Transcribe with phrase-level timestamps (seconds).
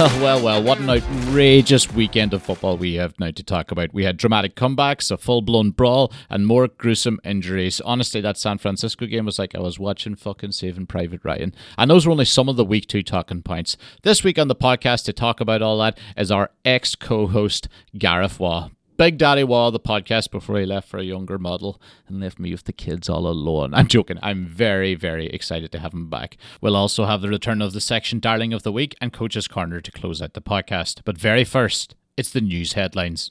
[0.00, 3.92] Well, well, well, what an outrageous weekend of football we have now to talk about.
[3.92, 7.82] We had dramatic comebacks, a full blown brawl, and more gruesome injuries.
[7.82, 11.54] Honestly, that San Francisco game was like I was watching fucking Saving Private Ryan.
[11.76, 13.76] And those were only some of the week two talking points.
[14.02, 17.68] This week on the podcast to talk about all that is our ex co host,
[17.98, 18.70] Gareth Waugh.
[19.00, 22.50] Big Daddy Waugh, the podcast, before he left for a younger model and left me
[22.50, 23.72] with the kids all alone.
[23.74, 24.18] I'm joking.
[24.22, 26.36] I'm very, very excited to have him back.
[26.60, 29.80] We'll also have the return of the section Darling of the Week and Coach's Corner
[29.80, 31.00] to close out the podcast.
[31.06, 33.30] But very first, it's the news headlines.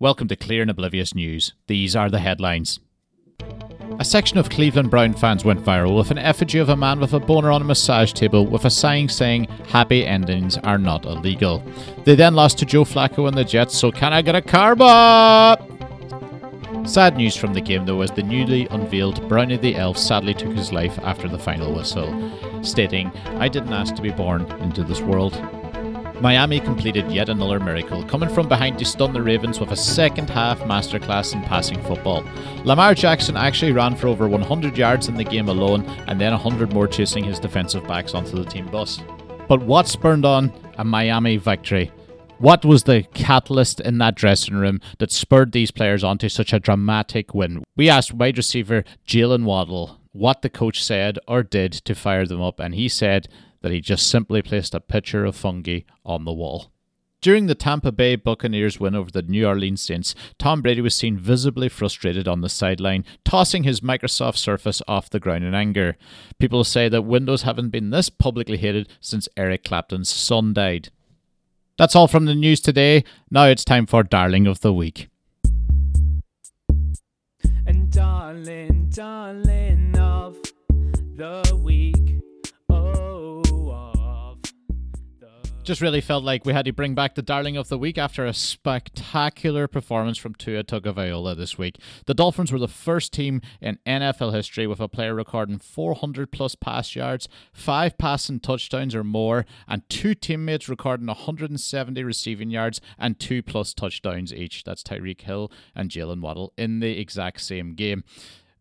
[0.00, 1.54] Welcome to Clear and Oblivious News.
[1.66, 2.78] These are the headlines.
[3.98, 7.14] A section of Cleveland Brown fans went viral with an effigy of a man with
[7.14, 11.64] a boner on a massage table with a sign saying, Happy endings are not illegal.
[12.04, 15.58] They then lost to Joe Flacco and the Jets, so can I get a carba?
[16.86, 20.52] Sad news from the game though, as the newly unveiled Brownie the Elf sadly took
[20.52, 25.00] his life after the final whistle, stating, I didn't ask to be born into this
[25.00, 25.34] world.
[26.20, 30.28] Miami completed yet another miracle, coming from behind to stun the Ravens with a second
[30.28, 32.24] half masterclass in passing football.
[32.64, 36.72] Lamar Jackson actually ran for over 100 yards in the game alone, and then 100
[36.72, 39.00] more chasing his defensive backs onto the team bus.
[39.48, 41.92] But what spurned on a Miami victory?
[42.38, 46.60] What was the catalyst in that dressing room that spurred these players onto such a
[46.60, 47.62] dramatic win?
[47.76, 52.42] We asked wide receiver Jalen Waddle what the coach said or did to fire them
[52.42, 53.28] up, and he said
[53.60, 56.70] that he just simply placed a picture of fungi on the wall.
[57.20, 61.18] During the Tampa Bay Buccaneers win over the New Orleans Saints, Tom Brady was seen
[61.18, 65.96] visibly frustrated on the sideline, tossing his Microsoft Surface off the ground in anger.
[66.38, 70.90] People say that Windows haven't been this publicly hated since Eric Clapton's son died.
[71.76, 73.02] That's all from the news today.
[73.32, 75.08] Now it's time for Darling of the Week.
[77.66, 80.36] And darling, darling of
[81.16, 82.07] the week.
[85.68, 88.24] Just really felt like we had to bring back the darling of the week after
[88.24, 91.76] a spectacular performance from Tua Tagovailoa this week.
[92.06, 96.54] The Dolphins were the first team in NFL history with a player recording 400 plus
[96.54, 103.20] pass yards, five passing touchdowns or more, and two teammates recording 170 receiving yards and
[103.20, 104.64] two plus touchdowns each.
[104.64, 108.04] That's Tyreek Hill and Jalen Waddle in the exact same game.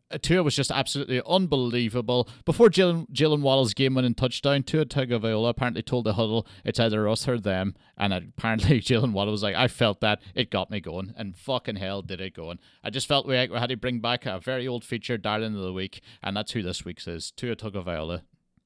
[0.09, 2.29] Uh, Tua was just absolutely unbelievable.
[2.45, 7.07] Before Jalen, Jalen Waddle's game winning touchdown, Tua Tagovailoa apparently told the huddle, it's either
[7.09, 7.75] us or them.
[7.97, 10.22] And apparently Jalen Waddle was like, I felt that.
[10.34, 11.13] It got me going.
[11.18, 12.59] And fucking hell did it going.
[12.84, 15.73] I just felt we had to bring back a very old feature, Darling of the
[15.73, 16.01] Week.
[16.24, 18.22] And that's who this week's is, Tua Tagovailoa.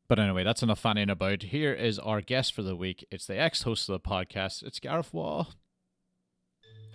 [0.07, 1.41] But anyway, that's enough fanning about.
[1.43, 3.05] Here is our guest for the week.
[3.09, 4.61] It's the ex-host of the podcast.
[4.61, 5.45] It's Gareth Waugh.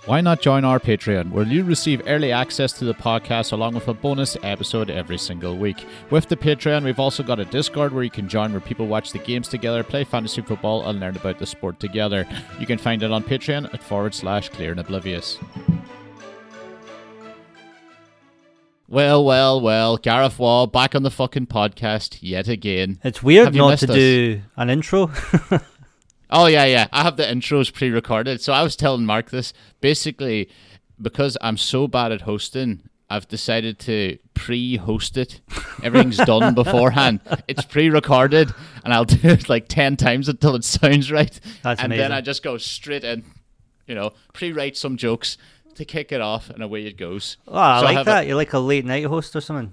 [0.04, 3.88] Why not join our Patreon, where you receive early access to the podcast along with
[3.88, 5.84] a bonus episode every single week?
[6.10, 9.10] With the Patreon, we've also got a Discord where you can join where people watch
[9.10, 12.24] the games together, play fantasy football, and learn about the sport together.
[12.60, 15.38] You can find it on Patreon at forward slash clear and oblivious.
[18.88, 23.00] Well, well, well, Gareth Waugh back on the fucking podcast yet again.
[23.02, 23.96] It's weird not to us?
[23.96, 25.10] do an intro.
[26.30, 26.88] Oh yeah, yeah.
[26.92, 28.40] I have the intros pre-recorded.
[28.40, 30.48] So I was telling Mark this basically
[31.00, 32.82] because I'm so bad at hosting.
[33.08, 35.40] I've decided to pre-host it.
[35.84, 37.20] Everything's done beforehand.
[37.46, 38.52] It's pre-recorded,
[38.84, 41.38] and I'll do it like ten times until it sounds right.
[41.62, 42.02] That's and amazing.
[42.02, 43.24] then I just go straight in.
[43.86, 45.38] You know, pre-write some jokes
[45.76, 47.36] to kick it off, and away it goes.
[47.46, 48.24] Oh, I so like I that.
[48.24, 49.72] A, You're like a late night host or something.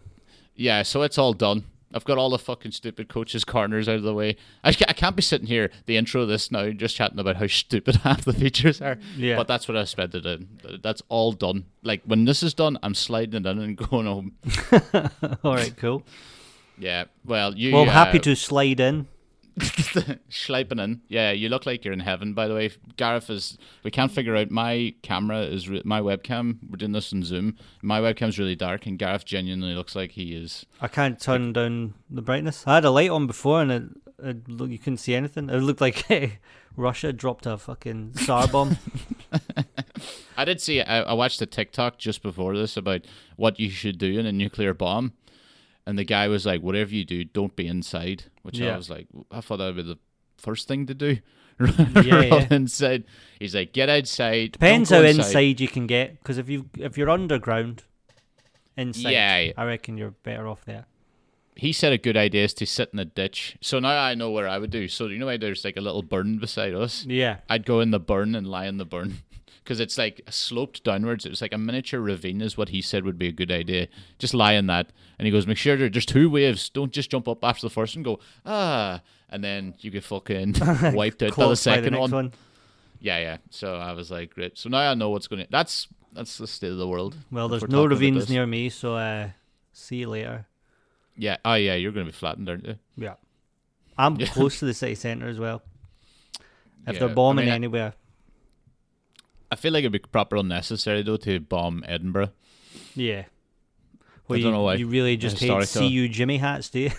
[0.55, 1.63] Yeah, so it's all done.
[1.93, 4.35] I've got all the fucking stupid coaches' corners out of the way.
[4.63, 7.47] I, I can't be sitting here, the intro of this now, just chatting about how
[7.47, 8.97] stupid half the features are.
[9.15, 9.37] Yeah.
[9.37, 10.47] But that's what I spent it in.
[10.81, 11.65] That's all done.
[11.83, 14.33] Like, when this is done, I'm sliding it in and going home.
[15.43, 16.03] all right, cool.
[16.77, 17.73] Yeah, well, you.
[17.73, 19.07] Well, uh, happy to slide in.
[20.29, 21.01] Schleiping in.
[21.07, 22.71] Yeah, you look like you're in heaven, by the way.
[22.97, 23.57] Gareth is.
[23.83, 24.49] We can't figure out.
[24.49, 25.69] My camera is.
[25.69, 26.57] Re- my webcam.
[26.69, 27.57] We're doing this in Zoom.
[27.81, 30.65] My webcam's really dark, and Gareth genuinely looks like he is.
[30.81, 32.63] I can't turn like, down the brightness.
[32.65, 33.83] I had a light on before, and it,
[34.23, 35.49] it you couldn't see anything.
[35.49, 36.39] It looked like hey,
[36.75, 38.77] Russia dropped a fucking Tsar bomb.
[40.37, 40.81] I did see.
[40.81, 43.01] I, I watched a TikTok just before this about
[43.35, 45.13] what you should do in a nuclear bomb
[45.85, 48.73] and the guy was like, "Whatever you do, don't be inside." Which yeah.
[48.73, 49.99] I was like, I thought that would be the
[50.37, 51.17] first thing to do.
[51.59, 52.47] yeah, yeah.
[52.51, 53.03] inside.
[53.39, 55.25] He's like, "Get outside." Depends how inside.
[55.25, 57.83] inside you can get, because if you if you're underground,
[58.77, 60.85] inside, yeah, I reckon you're better off there.
[61.55, 63.57] he said a good idea is to sit in a ditch.
[63.61, 64.87] So now I know where I would do.
[64.87, 67.05] So you know why there's like a little burn beside us.
[67.05, 67.37] Yeah.
[67.49, 69.17] I'd go in the burn and lie in the burn
[69.63, 71.25] because it's like sloped downwards.
[71.25, 73.87] It was like a miniature ravine, is what he said would be a good idea.
[74.19, 76.69] Just lie in that, and he goes, make sure there's two waves.
[76.69, 80.55] Don't just jump up after the first and go ah, and then you get fucking
[80.93, 82.11] wiped out by the Close by the second one.
[82.11, 82.33] one.
[82.99, 83.37] Yeah, yeah.
[83.49, 84.57] So I was like, great.
[84.57, 85.47] So now I know what's going to.
[85.51, 87.15] That's that's the state of the world.
[87.31, 89.29] Well, there's no ravines near me, so uh,
[89.73, 90.45] see you later.
[91.17, 91.37] Yeah.
[91.43, 91.75] Oh yeah.
[91.75, 92.75] You're going to be flattened, aren't you?
[92.95, 93.15] Yeah.
[93.97, 94.27] I'm Yeah.
[94.33, 95.61] close to the city centre as well.
[96.87, 97.93] If Yeah, they're I bombing mean, I- anywhere,
[99.53, 102.31] I feel like it'd be proper unnecessary though to bomb Edinburgh.
[102.95, 103.25] yeah.
[104.27, 104.75] Well, don't you, know why.
[104.75, 105.89] you really just hate Historical.
[105.89, 106.91] CU Jimmy hats, do you?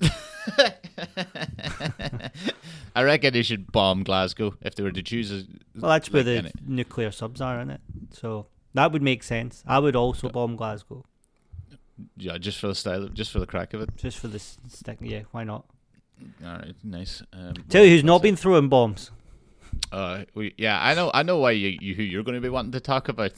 [2.94, 5.30] I reckon they should bomb Glasgow if they were to choose.
[5.30, 5.44] A,
[5.78, 7.80] Well, that's where the any- nuclear subs are, isn't it?
[8.10, 9.62] So that would make sense.
[9.66, 11.04] I would also bomb Glasgow
[12.16, 13.90] yeah, just for the style, just for the crack of it.
[13.96, 14.98] just for the stick.
[15.00, 15.64] Yeah, why not?
[16.44, 17.22] All right, nice.
[17.32, 18.24] Um, Tell you who's not it?
[18.24, 19.10] been throwing bombs.
[19.90, 21.10] Uh, we, yeah, I know.
[21.12, 23.32] I know why you, you who you're going to be wanting to talk about.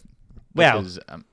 [0.55, 1.25] Well, um,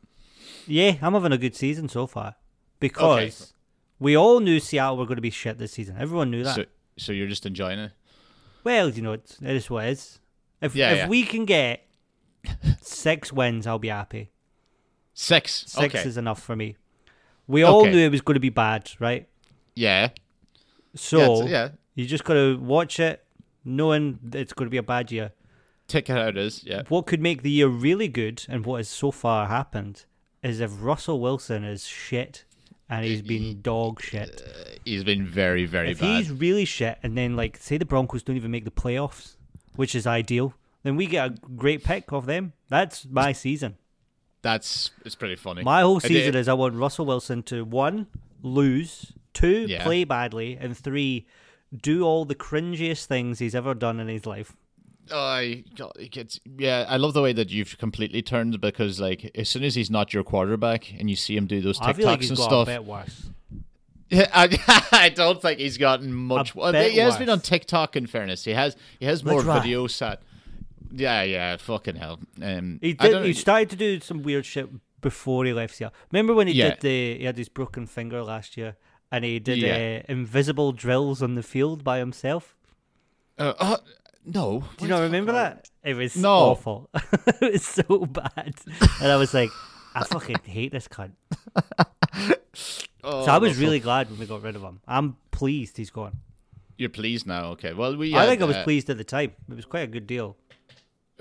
[0.67, 2.35] Yeah, I'm having a good season so far
[2.79, 3.53] because
[3.99, 5.95] we all knew Seattle were going to be shit this season.
[5.99, 6.55] Everyone knew that.
[6.55, 6.65] so
[6.97, 7.91] so you're just enjoying it.
[8.63, 10.19] well, you know, it's, it is what it is.
[10.61, 11.07] If Yeah, if yeah.
[11.07, 11.85] we can get
[12.81, 14.31] six wins, I'll be happy.
[15.13, 15.65] Six.
[15.67, 16.07] Six okay.
[16.07, 16.77] is enough for me.
[17.47, 17.91] We all Okay.
[17.91, 19.27] knew it was going to be bad, right?
[19.75, 20.09] yeah.
[20.95, 21.69] So yeah, yeah.
[21.95, 23.20] you just got to watch it,
[23.63, 25.31] knowing it's going to be a bad year.
[25.87, 26.63] Take it how it is.
[26.63, 26.83] Yeah.
[26.89, 30.05] What could make the year really good, and what has so far happened,
[30.41, 32.45] is if Russell Wilson is shit
[32.89, 34.41] and he's been dog shit.
[34.45, 36.17] Uh, he's been very, very if bad.
[36.17, 39.35] he's really shit, and then like say the Broncos don't even make the playoffs,
[39.75, 40.53] which is ideal,
[40.83, 42.53] then we get a great pick of them.
[42.69, 43.77] That's my season.
[44.41, 45.63] That's it's pretty funny.
[45.63, 48.07] My whole season is I want Russell Wilson to one
[48.41, 49.83] lose, two Yeah.
[49.83, 51.27] play badly, and three
[51.75, 54.53] do all the cringiest things he's ever done in his life.
[55.11, 55.63] I
[56.11, 56.85] gets yeah.
[56.87, 60.13] I love the way that you've completely turned because like as soon as he's not
[60.13, 62.45] your quarterback and you see him do those I feel like TikToks he's and got
[62.45, 63.29] stuff, a bit worse.
[64.09, 66.53] Yeah, I, I don't think he's gotten much.
[66.53, 67.47] Well, he has been on worse.
[67.47, 67.95] TikTok.
[67.95, 69.59] In fairness, he has he has more try.
[69.59, 70.21] video set.
[70.93, 72.19] Yeah, yeah, fucking hell.
[72.41, 73.25] Um, He did.
[73.25, 74.69] He started to do some weird shit
[74.99, 75.95] before he left Seattle.
[76.11, 76.71] Remember when he Yeah.
[76.71, 77.17] did the?
[77.19, 78.75] He had his broken finger last year,
[79.11, 80.01] and he did Yeah.
[80.07, 82.55] uh, invisible drills on the field by himself.
[83.37, 83.77] uh, uh,
[84.25, 84.63] no.
[84.77, 85.69] Do you not remember that?
[85.83, 86.29] It was No.
[86.31, 86.89] awful.
[86.93, 88.53] it was so bad,
[89.01, 89.49] and I was like,
[89.95, 91.13] I fucking hate this cunt.
[93.03, 94.79] Oh, So I was really glad when we got rid of him.
[94.87, 96.19] I'm pleased he's gone.
[96.77, 97.73] You're pleased now, okay?
[97.73, 98.13] Well, we.
[98.15, 99.31] I had, think I was uh, pleased at the time.
[99.49, 100.35] It was quite a good deal.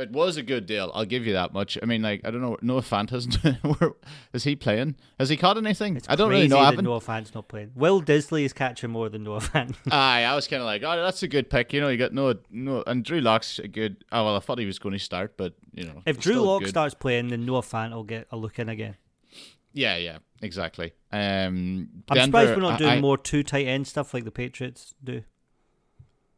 [0.01, 0.91] It was a good deal.
[0.95, 1.77] I'll give you that much.
[1.83, 2.57] I mean, like, I don't know.
[2.63, 3.37] Noah Fant hasn't.
[4.33, 4.97] is he playing?
[5.19, 5.97] Has he caught anything?
[5.97, 6.59] It's I don't really know.
[6.59, 6.87] I haven't.
[6.87, 7.73] Noah Fant's not playing.
[7.75, 9.75] Will Dissly is catching more than Noah Fant.
[9.93, 11.73] Aye, I was kind of like, oh, that's a good pick.
[11.75, 14.05] You know, you got no, no, and Drew Lock's a good.
[14.11, 16.45] Oh well, I thought he was going to start, but you know, if Drew still
[16.45, 16.71] Lock good.
[16.71, 18.97] starts playing, then Noah Fant will get a look in again.
[19.75, 20.93] yeah, yeah, exactly.
[21.13, 24.95] Um, I'm surprised we're not doing I- more two tight end stuff like the Patriots
[25.05, 25.23] do.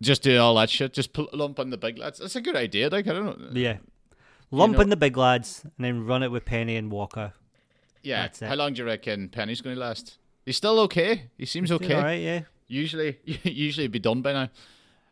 [0.02, 0.92] Just do all that shit.
[0.92, 2.18] Just pl- lump on the big lads.
[2.18, 2.88] That's a good idea.
[2.90, 3.48] Like I don't know.
[3.52, 3.78] Yeah.
[4.50, 7.32] Lump know- in the big lads and then run it with Penny and Walker.
[8.02, 8.22] Yeah.
[8.22, 8.48] That's it.
[8.48, 10.18] How long do you reckon Penny's going to last?
[10.44, 11.30] He's still okay.
[11.38, 11.94] He seems Doing okay.
[11.94, 12.40] All right, yeah.
[12.66, 14.48] Usually, usually it'd be done by now,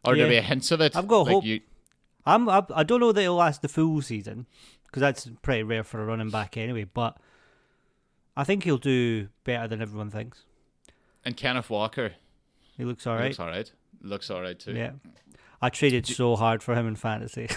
[0.05, 0.97] or there'd be a hints of it.
[0.97, 1.45] I've got like hope.
[1.45, 1.61] You,
[2.27, 4.47] I'm, I, I don't know that it'll last the full season
[4.87, 6.85] because that's pretty rare for a running back anyway.
[6.85, 7.17] But
[8.37, 10.45] I think he'll do better than everyone thinks.
[11.25, 12.15] and Kenneth Walker
[12.77, 13.71] He looks all looks all right.
[14.03, 14.73] Looks all right too.
[14.73, 14.93] Yeah,
[15.61, 17.49] I traded so hard for him in fantasy.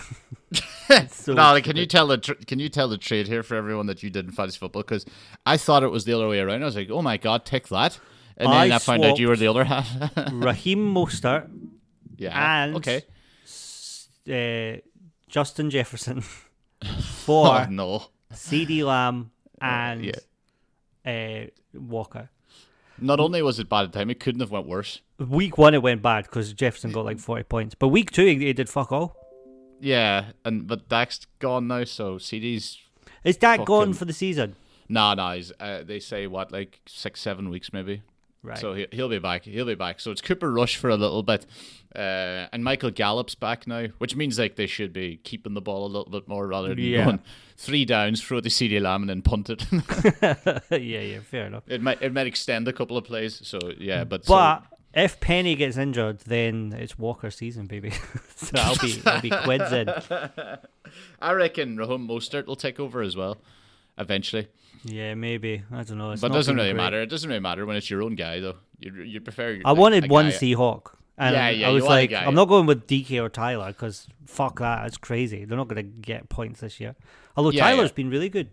[1.09, 3.55] so no, like, can you tell the tr- can you tell the trade here for
[3.55, 4.81] everyone that you did in fantasy football?
[4.81, 5.05] Because
[5.45, 6.61] I thought it was the other way around.
[6.61, 7.99] I was like, oh my god, take that,
[8.37, 9.89] and then I I, found out you were the other half.
[10.31, 11.49] Raheem Mostert,
[12.17, 12.63] yeah.
[12.65, 13.03] And- okay.
[14.29, 14.81] uh,
[15.29, 18.05] Justin Jefferson for Oh no.
[18.33, 19.31] CeeDee Lamb
[19.61, 20.05] and
[21.05, 21.45] yeah.
[21.45, 22.29] uh, Walker.
[23.03, 25.01] Not only was it bad at the time, it couldn't have went worse.
[25.19, 28.37] Week one it went bad because Jefferson got like forty points, but week two he,
[28.37, 29.15] he did fuck all.
[29.79, 32.79] Yeah, and but Dak's gone now, so CeeDee's
[33.25, 34.55] Is Dak gone for the season?
[34.87, 35.33] nah, nah.
[35.33, 38.01] He's, uh, they say what like six, seven weeks maybe.
[38.43, 38.57] Right.
[38.57, 39.45] So he, he'll be back.
[39.45, 40.01] He'll be back.
[40.01, 41.45] So it's Cooper Rush for a little bit,
[41.95, 45.85] uh, and Michael Gallup's back now, which means like they should be keeping the ball
[45.85, 47.05] a little bit more rather than Yeah.
[47.05, 47.19] going
[47.55, 49.65] three downs, throw the CeeDee Lamb, and then punt it.
[50.71, 51.63] yeah, yeah, fair enough.
[51.67, 53.39] it might it might extend a couple of plays.
[53.47, 57.91] So yeah, but so- But if Penny gets injured, then it's Walker season, baby.
[58.35, 59.89] so I'll be I'll be quids in.
[61.21, 63.37] I reckon Raheem Mostert will take over as well.
[63.97, 64.47] eventually.
[64.85, 65.63] Yeah, maybe.
[65.71, 66.11] I don't know.
[66.11, 66.77] It's but it doesn't really great.
[66.77, 67.01] matter.
[67.01, 68.57] It doesn't really matter when it's your own guy, though.
[68.79, 69.51] You you prefer.
[69.51, 70.95] Your I like, wanted one Seahawk.
[71.17, 72.11] And Yeah, yeah, I was like.
[72.11, 74.85] I'm not going with DK or Tyler because fuck that.
[74.87, 75.45] It's crazy.
[75.45, 76.95] They're not going to get points this year.
[77.37, 77.95] Although Yeah, Tyler's yeah.
[77.95, 78.49] been really good.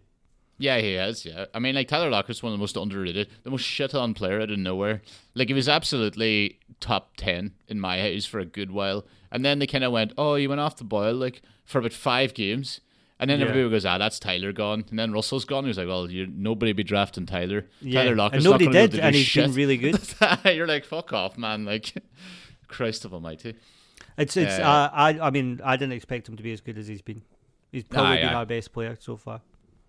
[0.58, 1.24] Yeah, he is.
[1.24, 4.12] Yeah, I mean, like Tyler Lockett's one of the most underrated, the most shit on
[4.12, 5.00] player out of nowhere.
[5.34, 9.58] Like he was absolutely top ten in my eyes for a good while, and then
[9.58, 12.82] they kind of went, "Oh, he went off the boil like for about five games."
[13.20, 13.46] And then Yeah.
[13.46, 14.84] everybody goes, ah, that's Tyler gone.
[14.90, 15.64] And then Russell's gone.
[15.64, 17.66] He was like, well, you nobody be drafting Tyler.
[17.80, 19.44] Yeah, Tyler Lockett's and nobody not did, able to do and he's shit.
[19.44, 20.00] been really good.
[20.56, 21.64] You're like, fuck off, man.
[21.64, 21.92] Like,
[22.68, 23.54] Christ of Almighty.
[24.16, 24.58] It's it's.
[24.58, 27.02] Uh, Uh, I I mean I didn't expect him to be as good as he's
[27.02, 27.22] been.
[27.70, 28.36] He's probably been yeah.
[28.38, 29.42] our best player so far.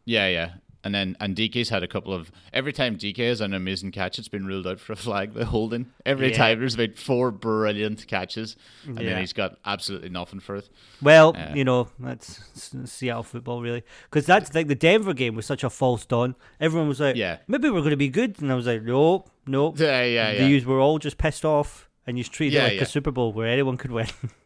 [0.06, 0.52] Yeah, yeah.
[0.84, 4.18] And then and DK's had a couple of every time DK has an amazing catch,
[4.18, 5.88] it's been ruled out for a flag by holding.
[6.08, 6.38] Every Yeah.
[6.38, 8.56] time there's been four brilliant catches,
[8.88, 9.10] and Yeah.
[9.10, 10.70] then he's got absolutely nothing for it.
[11.02, 11.54] Well, Yeah.
[11.54, 12.40] you know that's
[12.86, 14.68] Seattle football really, because that's the thing.
[14.68, 16.36] The Denver game was such a false dawn.
[16.60, 17.38] Everyone was like, Yeah.
[17.48, 20.48] maybe we're going to be good," and I was like, "No, no." Yeah, yeah, yeah.
[20.48, 22.84] These were all just pissed off, and you treated Yeah, it like yeah.
[22.84, 24.08] a Super Bowl where anyone could win.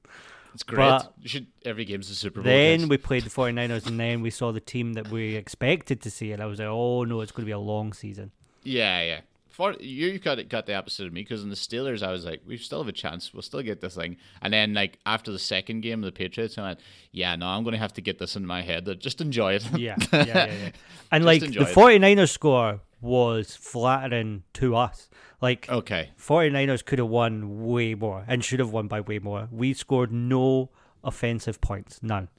[0.55, 0.77] It's great.
[0.77, 2.51] but- you should every game's a Super Bowl.
[2.51, 6.09] then we played the 49ers, and then we saw the team that we expected to
[6.09, 8.31] see, and I was like, "Oh no, it's going to be a long season."
[8.63, 9.19] yeah, yeah.
[9.49, 12.25] For you got it, got the opposite of me because in the Steelers, I was
[12.25, 13.33] like, we still have a chance.
[13.33, 14.17] We'll still get this thing.
[14.41, 16.79] And then like after the second game of the Patriots, I went,
[17.13, 18.85] yeah, no, I'm going to have to get this in my head.
[18.99, 19.65] Just enjoy it.
[19.77, 20.45] Yeah, yeah, yeah.
[20.45, 20.69] yeah.
[21.09, 25.09] And like the 49ers score was flattering to us.
[25.41, 26.11] Like okay.
[26.19, 29.47] 49ers could have won way more and should have won by way more.
[29.51, 30.69] We scored no
[31.03, 32.29] offensive points, none.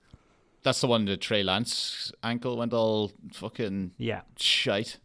[0.63, 4.99] That's the one that Trey Lance ankle went all fucking Yeah, shite.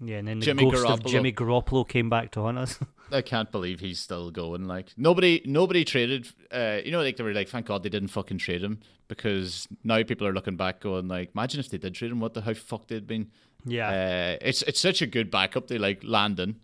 [0.00, 0.18] yeah.
[0.18, 2.78] And then the Jimmy ghost of Jimmy Garoppolo came back to haunt us.
[3.12, 4.64] I can't believe he's still going.
[4.66, 6.28] Like nobody, nobody traded.
[6.52, 9.66] Uh, you know, like they were like, thank God they didn't fucking trade him because
[9.82, 12.42] now people are looking back, going like, imagine if they did trade him, what the
[12.42, 13.30] how fucked they'd been.
[13.64, 15.68] Yeah, Uh, it's it's such a good backup.
[15.68, 16.60] They like Landon.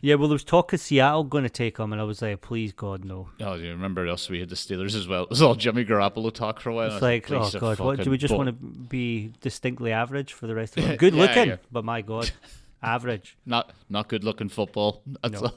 [0.00, 0.16] yeah.
[0.16, 2.72] Well, there was talk of Seattle going to take him, and I was like, please
[2.72, 3.28] God, no.
[3.40, 4.28] Oh, do you remember us?
[4.28, 5.22] We had the Steelers as well.
[5.28, 6.92] It was all Jimmy Garoppolo talk for a while.
[6.92, 10.54] It's like, oh God, what do we just want to be distinctly average for the
[10.54, 10.98] rest of it?
[10.98, 11.56] Good Yeah, looking, yeah.
[11.70, 12.30] but my God,
[12.82, 13.36] average.
[13.46, 15.02] not not good looking football.
[15.22, 15.52] That's No.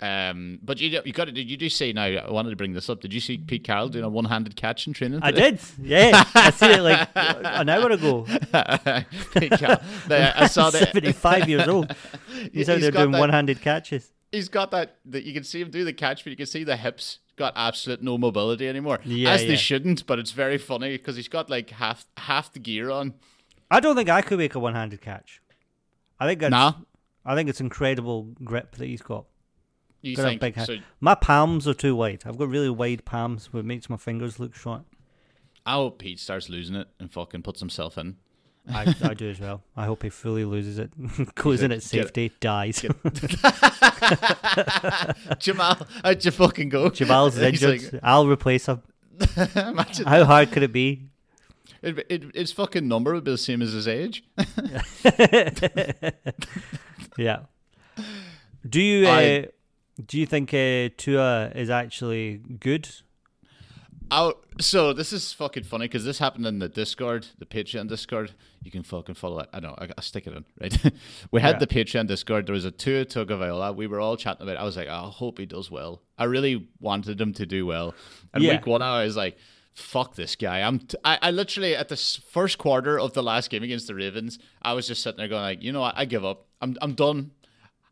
[0.00, 2.04] Um, but you you got to did you do see now?
[2.04, 3.00] I wanted to bring this up.
[3.00, 5.20] Did you see Pete Carroll doing a one handed catch in training?
[5.22, 6.22] I did, yeah.
[6.36, 8.24] I see it like an hour ago.
[9.34, 9.78] Pete Carroll.
[10.06, 10.84] The- I saw that.
[10.88, 11.94] Seventy-five years old.
[12.52, 14.12] He's out there doing one-handed catches.
[14.30, 16.62] he's got that that you can see him do the catch, but you can see
[16.64, 19.00] the hips got absolute no mobility anymore.
[19.04, 22.60] Yeah, as they shouldn't, but it's very funny because he's got like half half the
[22.60, 23.14] gear on.
[23.70, 25.40] I don't think I could make a one-handed catch.
[26.20, 26.72] I think that's, Nah,
[27.26, 29.26] I think it's incredible grip that he's got.
[30.02, 30.76] You Got a big so?
[31.00, 32.22] My palms are too wide.
[32.24, 34.82] I've got really wide palms, which makes my fingers look short.
[35.66, 38.16] I hope Pete starts losing it and fucking puts himself in.
[38.70, 39.62] I, I do as well.
[39.76, 40.90] I hope he fully loses it,
[41.34, 42.80] goes in at safety, dies.
[45.38, 46.90] Jamal, how'd you fucking go?
[46.90, 47.92] Jamal's injured.
[47.92, 48.82] like, I'll replace him.
[49.56, 51.08] imagine How hard could it be?
[51.82, 54.22] it, it, his fucking number would be the same as his age.
[57.16, 57.40] Yeah.
[58.68, 59.46] Do you uh, I-
[60.04, 62.88] do you think uh, Tua is actually good?
[64.10, 68.32] Oh, so this is fucking funny because this happened in the Discord, the Patreon Discord.
[68.62, 69.50] You can fucking follow it.
[69.52, 69.74] I know.
[69.76, 70.92] I, I'll stick it in, right?
[71.30, 71.58] we had Yeah.
[71.58, 72.46] the Patreon Discord.
[72.46, 73.76] There was a Tua Tagovailoa.
[73.76, 74.56] We were all chatting about.
[74.56, 74.60] it.
[74.60, 76.00] I was like, I hope he does well.
[76.16, 77.94] I really wanted him to do well.
[78.32, 78.52] And Yeah.
[78.52, 79.36] week one, I was like,
[79.74, 80.62] fuck this guy.
[80.62, 80.78] I'm.
[80.78, 84.38] T- I, I literally at the first quarter of the last game against the Ravens,
[84.62, 85.94] I was just sitting there going like, you know what?
[85.98, 86.46] I give up.
[86.62, 86.76] I'm.
[86.80, 87.32] I'm done.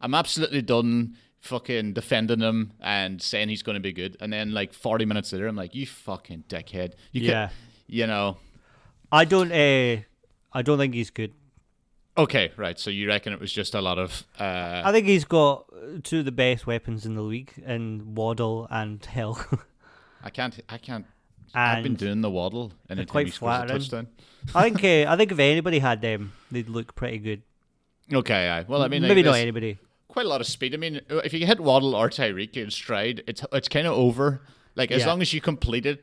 [0.01, 4.17] I'm absolutely done fucking defending him and saying he's going to be good.
[4.21, 6.95] And then like 40 minutes later, I'm like, you fucking dickhead.
[7.13, 7.49] You Yeah.
[7.49, 8.39] Can, you know.
[9.13, 9.53] I don't.
[9.53, 10.03] Uh,
[10.53, 11.33] I don't think he's good.
[12.19, 12.79] Okay, right.
[12.79, 14.25] So you reckon it was just a lot of.
[14.39, 15.67] Uh, I think he's got
[16.03, 19.39] two of the best weapons in the league in Waddle and Hill.
[20.25, 20.59] I can't.
[20.69, 21.07] I can't.
[21.55, 23.79] I've been doing the waddle and it quite flattering.
[23.79, 24.09] touchdown.
[24.55, 27.43] I think uh, I think if anybody had them, they'd look pretty good.
[28.13, 28.65] Okay, aye.
[28.69, 29.79] well, I mean, like, maybe not there's anybody.
[30.17, 30.73] Quite a lot of speed.
[30.73, 34.41] I mean, if you hit Waddle or Tyreek in stride, it's it's kind of over.
[34.75, 35.09] Like as Yeah.
[35.09, 36.01] long as you complete it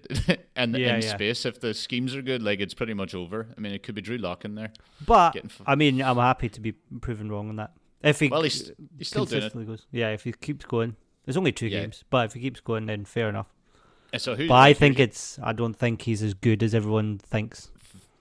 [0.55, 1.13] and Yeah, in yeah.
[1.15, 3.47] space, if the schemes are good, like it's pretty much over.
[3.57, 4.71] I mean, it could be Drew Lock in there.
[5.05, 7.71] But f- I mean, I'm happy to be proven wrong on that.
[8.03, 9.51] If he Well, he's he's still doing it.
[9.53, 10.09] consistently goes, yeah.
[10.09, 13.29] If he keeps going, there's only two games, but if he keeps going, then fair
[13.29, 13.47] enough.
[14.17, 14.47] So who?
[14.47, 15.39] But I think it's.
[15.41, 17.71] I don't think he's as good as everyone thinks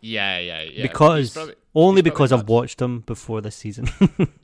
[0.00, 0.82] Yeah, yeah, yeah.
[0.82, 3.86] Because probably- only because I've watched him before this season.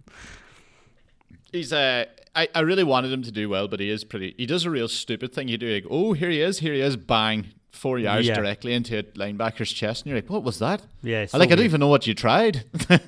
[1.52, 4.34] He's uh, I, I really wanted him to do well, but he is pretty.
[4.36, 5.48] He does a real stupid thing.
[5.48, 8.34] You do like, oh, here he is, here he is, bang, four yards Yeah.
[8.34, 11.50] directly into a linebacker's chest, and you're like, "What was that?" Yeah, I so like.
[11.50, 12.64] I don't even know what you tried.
[12.90, 13.00] and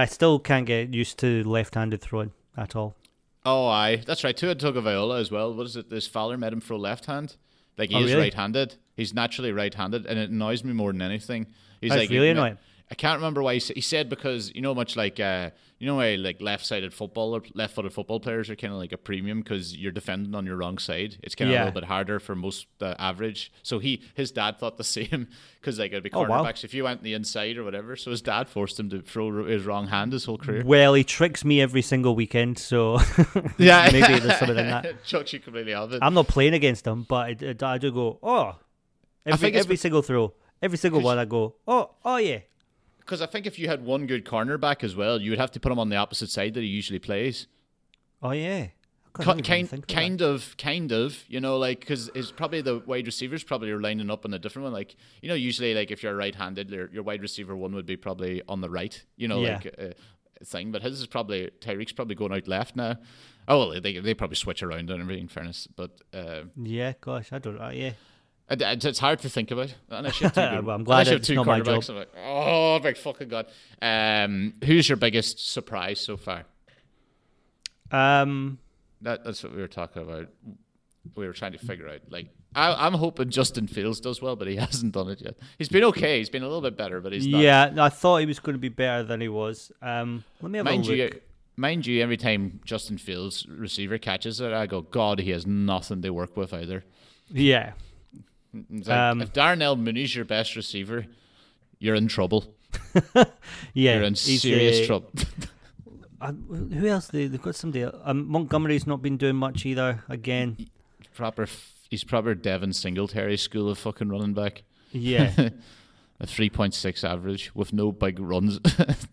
[0.00, 2.96] I still can't get used to left-handed throwing at all.
[3.46, 4.36] oh, aye, that's right.
[4.36, 5.54] Tua Tagovailoa as well.
[5.54, 5.88] What is it?
[5.88, 7.36] This Fowler made him throw left hand.
[7.78, 8.22] Like he Oh, is really?
[8.24, 8.74] right-handed.
[8.96, 11.46] He's naturally right-handed, and it annoys me more than anything.
[11.80, 12.58] He's That's like really annoying.
[12.90, 15.86] I can't remember why he said, he said because you know much like uh, you
[15.86, 19.40] know why like left-sided football or left-footed football players are kind of like a premium
[19.42, 21.18] because you're defending on your wrong side.
[21.22, 21.64] It's kind of Yeah.
[21.64, 23.52] a little bit harder for most uh, average.
[23.62, 25.28] So he his dad thought the same
[25.60, 26.30] because like it'd be Oh, cornerbacks
[26.62, 26.64] wow.
[26.64, 27.94] if you went the inside or whatever.
[27.94, 30.62] So his dad forced him to throw his wrong hand his whole career.
[30.64, 33.00] Well, he tricks me every single weekend, so
[33.58, 35.04] Yeah, maybe there's something in that.
[35.04, 35.98] Chucks you completely out of it.
[36.02, 38.56] I'm not playing against him, but I, I do go, oh,
[39.26, 42.38] every, every single throw, every single one, I go, oh, oh yeah,
[43.08, 45.60] Because I think if you had one good cornerback as well, you would have to
[45.60, 47.46] put him on the opposite side that he usually plays.
[48.22, 48.66] oh yeah.
[49.14, 52.10] God, I Ki- didn't even kind, of kind of, kind of, you know, like because
[52.14, 54.72] it's probably the wide receivers probably are lining up on a different one.
[54.74, 57.96] Like you know, usually like if you're right-handed, your, your wide receiver one would be
[57.96, 59.02] probably on the right.
[59.16, 59.54] You know, Yeah.
[59.64, 60.70] like uh, thing.
[60.70, 62.96] But his is probably Tyreek's probably going out left now.
[63.48, 65.22] Oh well, they they probably switch around and everything.
[65.24, 67.70] In fairness, but uh, Yeah, gosh, I don't know.
[67.70, 67.92] Yeah,
[68.50, 69.74] it's it's hard to think about.
[69.90, 71.86] Unless you have two good, Well, I'm glad unless you have two not my quarterbacks,
[71.86, 71.90] job.
[71.90, 73.46] I'm like, oh my fucking god.
[73.82, 76.44] Um, who's your biggest surprise so far?
[77.90, 78.58] um,
[79.02, 80.28] That, that's what we were talking about.
[81.14, 82.00] We were trying to figure out.
[82.10, 85.36] Like, I, I'm hoping Justin Fields does well, but he hasn't done it yet.
[85.58, 86.18] He's been okay.
[86.18, 87.40] He's been a little bit better, but he's not.
[87.40, 89.72] yeah, I thought he was going to be better than he was.
[89.80, 90.96] Um, let me have Mind a look.
[91.14, 91.20] you,
[91.56, 96.02] mind you, every time Justin Fields receiver catches it, I go, God, he has nothing
[96.02, 96.84] to work with either.
[97.30, 97.72] Yeah,
[98.52, 101.06] like, Um, if Darnell Mooney's your best receiver,
[101.78, 102.54] you're in trouble.
[103.14, 103.94] yeah.
[103.96, 105.12] You're in serious uh, trouble.
[106.20, 107.08] uh, who else?
[107.08, 107.84] They they've got somebody.
[107.84, 110.04] Um, Montgomery's not been doing much either.
[110.08, 110.68] Again,
[111.14, 111.46] proper.
[111.90, 114.62] He's proper Devin Singletary school of fucking running back.
[114.92, 115.48] yeah.
[116.20, 118.58] A 3.6 average with no big runs.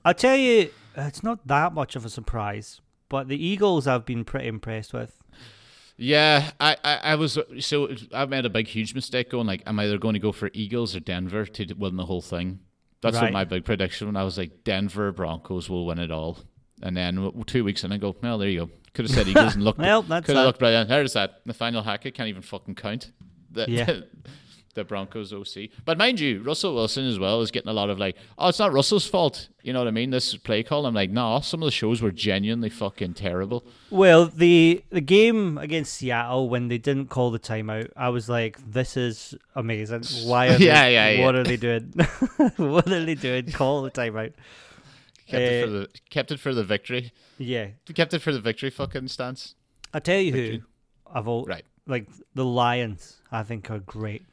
[0.04, 2.82] I'll tell you, it's not that much of a surprise.
[3.10, 5.15] But the Eagles, I've been pretty impressed with.
[5.97, 9.79] Yeah, I, I, I was so I made a big huge mistake going like I'm
[9.79, 12.60] either going to go for Eagles or Denver to win the whole thing.
[13.01, 14.08] That's what my big prediction.
[14.08, 16.39] When I was like Denver Broncos will win it all,
[16.81, 18.71] and then two weeks in I go, well there you go.
[18.93, 19.79] Could have said Eagles and looked.
[19.86, 20.89] Well, that's could have looked brilliant.
[20.89, 21.45] There's that.
[21.45, 23.12] Nathaniel Hackett can't even fucking count.
[23.51, 23.99] The, Yeah.
[24.76, 25.70] the Broncos OC.
[25.84, 28.60] But mind you, Russell Wilson as well is getting a lot of like, oh, it's
[28.60, 29.48] not Russell's fault.
[29.64, 30.12] You know what I mean?
[30.12, 30.86] This play call.
[30.86, 33.66] I'm like, nah, some of the shows were genuinely fucking terrible.
[33.90, 38.60] Well, the the game against Seattle when they didn't call the timeout, I was like,
[38.72, 40.04] "This is amazing!
[40.30, 40.48] Why?
[40.54, 41.26] Are Yeah, they, yeah, yeah.
[41.26, 41.94] What are they doing?
[42.58, 43.52] what are they doing?
[43.52, 44.34] Call the timeout."
[45.28, 47.12] Kept it Uh, for the kept it for the victory.
[47.40, 49.56] Yeah, Kept it for the victory fucking stance.
[49.94, 50.60] I tell you who
[51.12, 51.66] I've all Right.
[51.88, 53.18] like the Lions.
[53.32, 54.24] I think are great.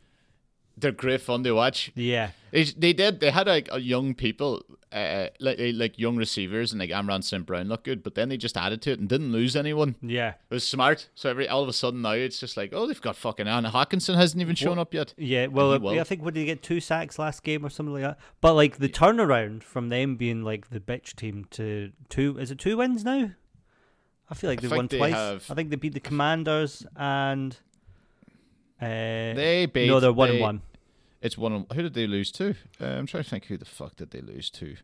[0.83, 1.91] They're great fun to watch.
[1.95, 3.21] Yeah, They, they did.
[3.21, 7.47] They had like a young people, uh, like like young receivers, and like Amon-Ra St.
[7.47, 9.95] Brown looked good, but then they just added to it and didn't lose anyone.
[10.03, 11.09] yeah, It was smart.
[11.15, 13.65] So every all of a sudden now it's just like, oh, they've got fucking Aidan
[13.65, 15.15] Hutchinson hasn't even shown up yet.
[15.17, 15.47] yeah.
[15.47, 15.99] Well, he will.
[15.99, 18.19] I think what did they get two sacks last game or something like that?
[18.43, 22.59] But like the turnaround from them being like the bitch team to two is it
[22.59, 23.31] two wins now?
[24.29, 25.13] I feel like I they won they twice.
[25.15, 27.57] have- I think they beat the Commanders and.
[28.81, 29.87] Uh, They beat.
[29.89, 30.63] no, they're one they- and one.
[31.23, 31.67] It's one.
[31.75, 32.55] Who did they lose to?
[32.81, 33.47] Uh, I'm trying to think.
[33.47, 34.77] Who the fuck did they lose to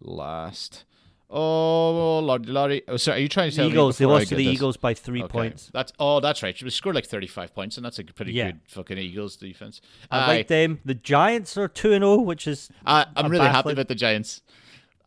[0.00, 0.84] last?
[1.30, 2.82] Oh, Lord, Lordy.
[2.86, 3.18] Oh, sorry.
[3.18, 3.98] Are you trying to The tell me Eagles.
[3.98, 4.54] They lost to the this?
[4.54, 5.32] Eagles by three Okay.
[5.32, 5.70] points.
[5.72, 6.56] That's oh, that's right.
[6.56, 8.52] She scored like thirty-five points, and that's a pretty Yeah.
[8.52, 9.80] good fucking Eagles defense.
[10.10, 10.80] I like them.
[10.84, 13.72] The Giants are two and zero, which is I, I'm I'm really happy baffling.
[13.74, 14.42] about the Giants.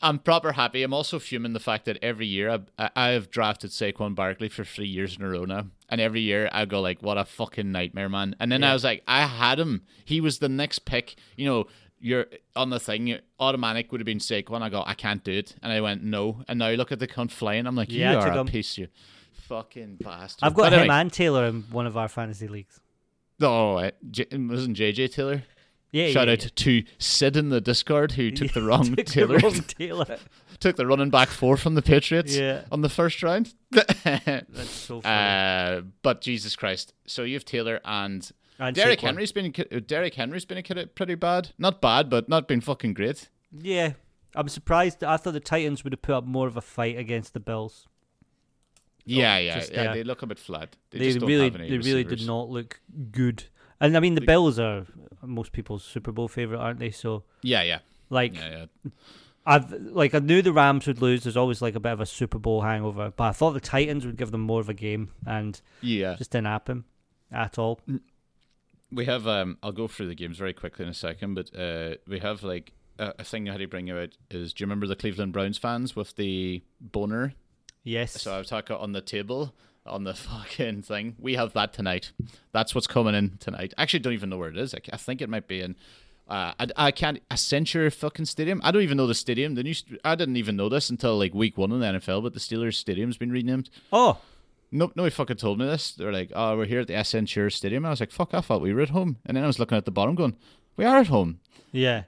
[0.01, 0.83] I'm proper happy.
[0.83, 4.47] I'm also fuming the fact that every year I, I, I have drafted Saquon Barkley
[4.49, 7.25] for three years in a row now, and every year I go like, "What a
[7.25, 9.83] fucking nightmare, man!" And then I was like, "I had him.
[10.05, 11.67] He was the next pick." You know,
[11.99, 13.17] you're on the thing.
[13.39, 14.61] Automatic would have been Saquon.
[14.61, 17.07] I go, "I can't do it," and I went, "No." And now look at the
[17.07, 17.65] cunt flying.
[17.67, 18.47] I'm like, Yeah, I "You took are a him.
[18.47, 18.87] piece, you
[19.33, 22.79] fucking bastard." I've got But him anyway, and Taylor in one of our fantasy leagues.
[23.41, 25.43] Oh, J- wasn't JJ Taylor?
[25.91, 29.03] Yeah, Shout yeah, out to Sid in the Discord who took the wrong Took the
[29.03, 29.37] Taylor.
[29.37, 30.17] wrong Taylor.
[30.59, 32.63] took the running back four from the Patriots Yeah.
[32.71, 33.53] on the first round.
[33.71, 35.77] That's so funny.
[35.77, 36.93] uh, but Jesus Christ!
[37.05, 39.53] So you have Taylor and, And Derrick Henry's been
[39.87, 41.49] Derrick Henry's been a kid pretty bad.
[41.57, 43.29] Not bad, but not been fucking great.
[43.57, 43.93] Yeah,
[44.35, 45.03] I'm surprised.
[45.05, 47.87] I thought the Titans would have put up more of a fight against the Bills.
[49.05, 49.91] Yeah, yeah, just, yeah.
[49.91, 50.75] uh, They look a bit flat.
[50.91, 53.45] They, They, just don't really, have any they really did not look good.
[53.79, 54.85] And I mean, the Bills are
[55.21, 56.91] most people's Super Bowl favorite, aren't they?
[56.91, 58.91] So, Yeah, yeah, like, yeah, yeah.
[59.45, 61.23] I've like I knew the Rams would lose.
[61.23, 64.05] There's always like a bit of a Super Bowl hangover, but I thought the Titans
[64.05, 66.15] would give them more of a game, and Yeah.
[66.15, 66.83] just didn't happen
[67.31, 67.79] at all.
[68.91, 71.95] we have um I'll go through the games very quickly in a second, but uh
[72.07, 74.87] we have like a, a thing I had to bring out is do you remember
[74.87, 77.33] the Cleveland Browns fans with the boner?
[77.83, 78.21] Yes.
[78.21, 79.53] So I was talking on the table
[79.87, 81.15] on the fucking thing.
[81.19, 82.11] We have that tonight.
[82.51, 83.73] That's what's coming in tonight.
[83.77, 84.73] Actually, don't even know where it is.
[84.73, 85.75] I, I think it might be in.
[86.29, 88.59] Uh, I, I can't Acrisure fucking stadium.
[88.63, 89.55] I don't even know the stadium.
[89.55, 92.21] The new st- I didn't even know this until like week one in the NFL.
[92.23, 93.69] But the Steelers stadium's been renamed.
[93.93, 94.17] oh,
[94.71, 95.91] No, nobody fucking told me this.
[95.93, 98.33] They're like, "Oh, we're here at the Acrisure Stadium." I was like, "Fuck!
[98.33, 100.35] I thought we were at home." And then I was looking at the bottom, going,
[100.75, 101.39] "We are at home."
[101.71, 102.03] yeah.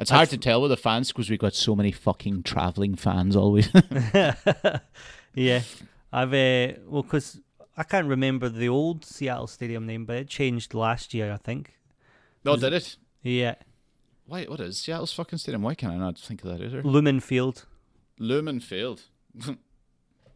[0.00, 3.34] It's hard to tell with the fans because we've got so many fucking traveling fans
[3.34, 3.68] always.
[5.34, 5.62] Yeah.
[6.12, 7.40] I've, uh, well, because
[7.76, 11.74] I can't remember the old Seattle Stadium name, but it changed last year, I think.
[12.44, 12.96] no, did it?
[13.22, 13.54] Yeah.
[14.26, 14.44] Why?
[14.44, 15.62] What is Seattle's fucking stadium?
[15.62, 16.82] Why can't I not think of that either?
[16.82, 17.64] Lumen Field.
[18.18, 19.02] Lumen Field.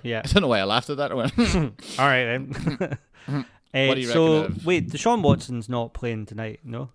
[0.05, 0.23] Yeah.
[0.25, 1.13] I don't know why I laughed at that.
[1.13, 2.99] I went, All right, then.
[3.29, 6.91] Uh, What do you so, of- wait, Deshaun Watson's not playing tonight, no?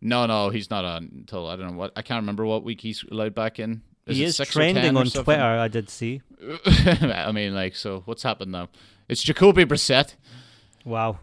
[0.00, 1.92] no, no, he's not on until I don't know what.
[1.94, 3.82] I can't remember what week he's allowed back in.
[4.16, 5.06] He is or 10 trending on?
[5.06, 6.22] Twitter, I did see.
[6.66, 8.68] I mean, like, so what's happened now?
[9.08, 10.14] It's Jacoby Brissett,
[10.84, 11.18] Wow.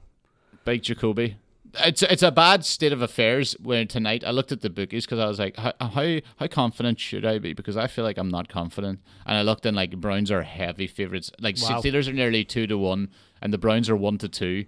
[0.66, 1.38] big Jacoby.
[1.80, 5.20] It's it's a bad state of affairs when tonight I looked at the bookies because
[5.20, 7.52] I was like, how, how how confident should I be?
[7.54, 9.02] Because I feel like I'm not confident.
[9.26, 11.32] And I looked and like Browns are heavy favorites.
[11.40, 11.82] Like Wow.
[11.82, 13.10] Steelers are nearly two to one,
[13.42, 14.66] and the Browns are one to two,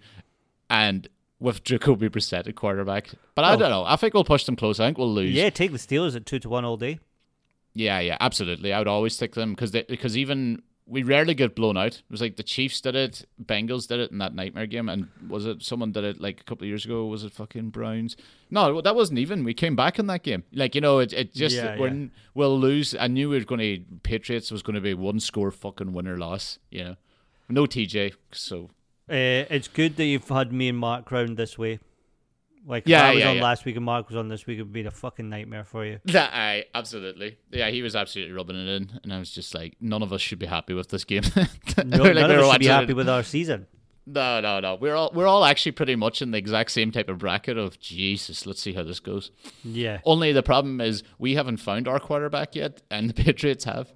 [0.69, 1.07] and
[1.39, 3.09] with Jacoby Brissett at quarterback.
[3.35, 3.57] But I Oh.
[3.57, 3.85] don't know.
[3.85, 4.79] I think we'll push them close.
[4.79, 5.33] I think we'll lose.
[5.33, 6.99] Yeah, take the Steelers at 2 to 1 all day.
[7.77, 8.73] Yeah, yeah, absolutely.
[8.73, 11.97] I would always take them because because even we rarely get blown out.
[11.97, 15.09] It was like the Chiefs did it, Bengals did it in that nightmare game, and
[15.27, 17.05] was it someone did it like a couple of years ago?
[17.05, 18.15] Was it fucking Browns?
[18.49, 19.43] No, that wasn't even.
[19.43, 20.43] We came back in that game.
[20.51, 22.95] Like you know, it it just Yeah, when we'll lose.
[22.99, 26.17] I knew we were going to Patriots was going to be one score fucking winner
[26.17, 26.57] loss.
[26.71, 26.95] You know,
[27.47, 28.15] no TJ.
[28.31, 28.71] So
[29.07, 31.79] Uh, it's good that you've had me and Mark round this way.
[32.69, 33.43] Like, if Yeah, I was yeah, on yeah.
[33.43, 35.85] last week and Mark was on this week, it would be a fucking nightmare for
[35.85, 35.99] you.
[36.05, 39.75] that I absolutely yeah he was absolutely rubbing it in, and I was just like
[39.79, 41.23] none of us should be happy with this game.
[41.85, 43.67] No, Like, none we of us should be happy it- with our season.
[44.09, 44.75] No, no, no.
[44.75, 47.77] We're all we're all actually pretty much in the exact same type of bracket of
[47.79, 48.45] Jesus.
[48.45, 49.31] Let's see how this goes.
[49.65, 49.99] Yeah.
[50.05, 53.91] Only the problem is we haven't found our quarterback yet, and the Patriots have.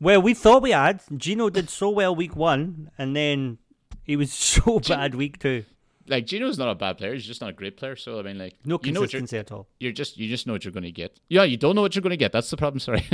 [0.00, 1.02] Well, we thought we had.
[1.16, 3.58] Geno did so well week one, and then
[4.02, 5.64] he was so bad week two.
[6.10, 7.94] Like Geno's not a bad player; he's just not a great player.
[7.96, 9.68] So I mean, like No you know what you're, consistency at all.
[9.78, 11.18] you're just you just know what you're going to get.
[11.28, 12.32] Yeah, you don't know what you're going to get.
[12.32, 12.80] That's the problem.
[12.88, 13.04] Sorry,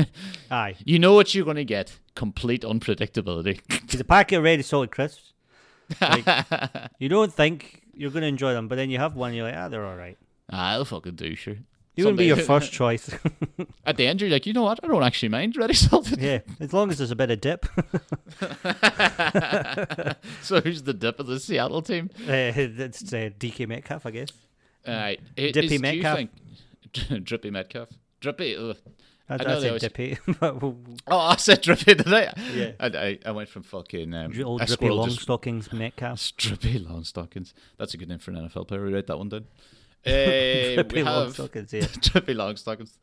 [0.51, 0.75] Aye.
[0.85, 1.99] you know what you're going to get.
[2.15, 3.61] Complete unpredictability.
[3.91, 5.33] He's a packet of ready salted crisps.
[6.01, 6.27] Like,
[6.99, 9.57] you don't think you're going to enjoy them, but then you have one, you're like,
[9.57, 10.19] ah, they're all right.
[10.51, 11.57] ah, I'll fucking do sure.
[11.97, 13.09] You wouldn't be your first choice.
[13.87, 14.79] At the end, you're like, you know what?
[14.85, 16.21] I don't actually mind ready salted.
[16.21, 17.65] yeah, as long as there's a bit of dip.
[20.43, 22.11] so who's the dip of the Seattle team?
[22.29, 24.29] uh, it's uh, DK Metcalf, I guess.
[24.87, 26.17] Uh, it- Dippy is- Metcalf?
[26.19, 27.89] think- Drippy Metcalf.
[28.21, 28.57] Drippy.
[28.57, 28.77] ugh.
[29.29, 30.19] I, I I, know said always- dippy.
[30.43, 30.77] Oh,
[31.09, 32.33] I said Drippy, did I?
[32.55, 32.71] Yeah.
[32.79, 36.31] I, I, I went from fucking um, Old drippy long just- stockings Metcalf.
[36.37, 37.53] Drippy long stockings.
[37.79, 38.85] That's a good name for an NFL player.
[38.85, 39.47] We write that one down.
[40.07, 41.87] Uh, we have stockings, yeah.
[42.01, 42.97] Drippy long stockings.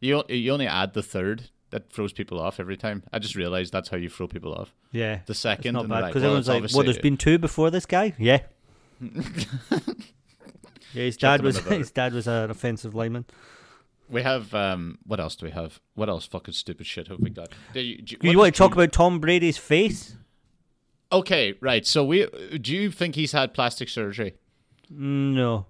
[0.00, 1.50] You you only add the third.
[1.70, 3.02] That throws people off every time.
[3.12, 4.74] I just realized that's how you throw people off.
[4.90, 5.20] Yeah.
[5.26, 7.70] The second, It's not bad like, because well, everyone's like, "Well, there's been two before
[7.70, 8.40] this guy." Yeah.
[9.00, 9.10] yeah,
[10.92, 13.26] his dad was his dad was an offensive lineman.
[14.08, 14.98] We have um.
[15.04, 15.78] What else do we have?
[15.94, 17.50] What else fucking stupid shit have we got?
[17.74, 20.16] Do you, do You what want to talk Drew- about Tom Brady's face?
[21.12, 21.86] Okay, right.
[21.86, 22.26] So we
[22.60, 24.36] do you think he's had plastic surgery?
[24.90, 25.66] No.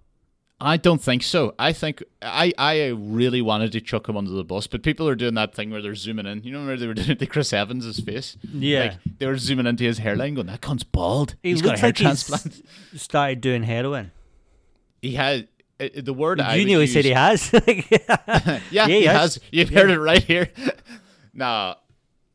[0.61, 1.55] I don't think so.
[1.57, 5.15] I think I, I really wanted to chuck him under the bus, but people are
[5.15, 6.43] doing that thing where they're zooming in.
[6.43, 8.37] You know where they were doing it to Chris Evans' face?
[8.43, 8.81] Yeah.
[8.81, 11.37] Like they were zooming into his hairline going, That cunt's bald.
[11.45, 12.65] He he's got a hair like transplant.
[12.97, 14.11] started doing heroin.
[15.01, 15.47] He had
[15.79, 17.53] uh, the word I you knew he said he has.
[17.91, 19.35] Yeah, Yeah, he has.
[19.35, 19.41] has.
[19.53, 20.51] You've heard it right here.
[21.33, 21.77] now,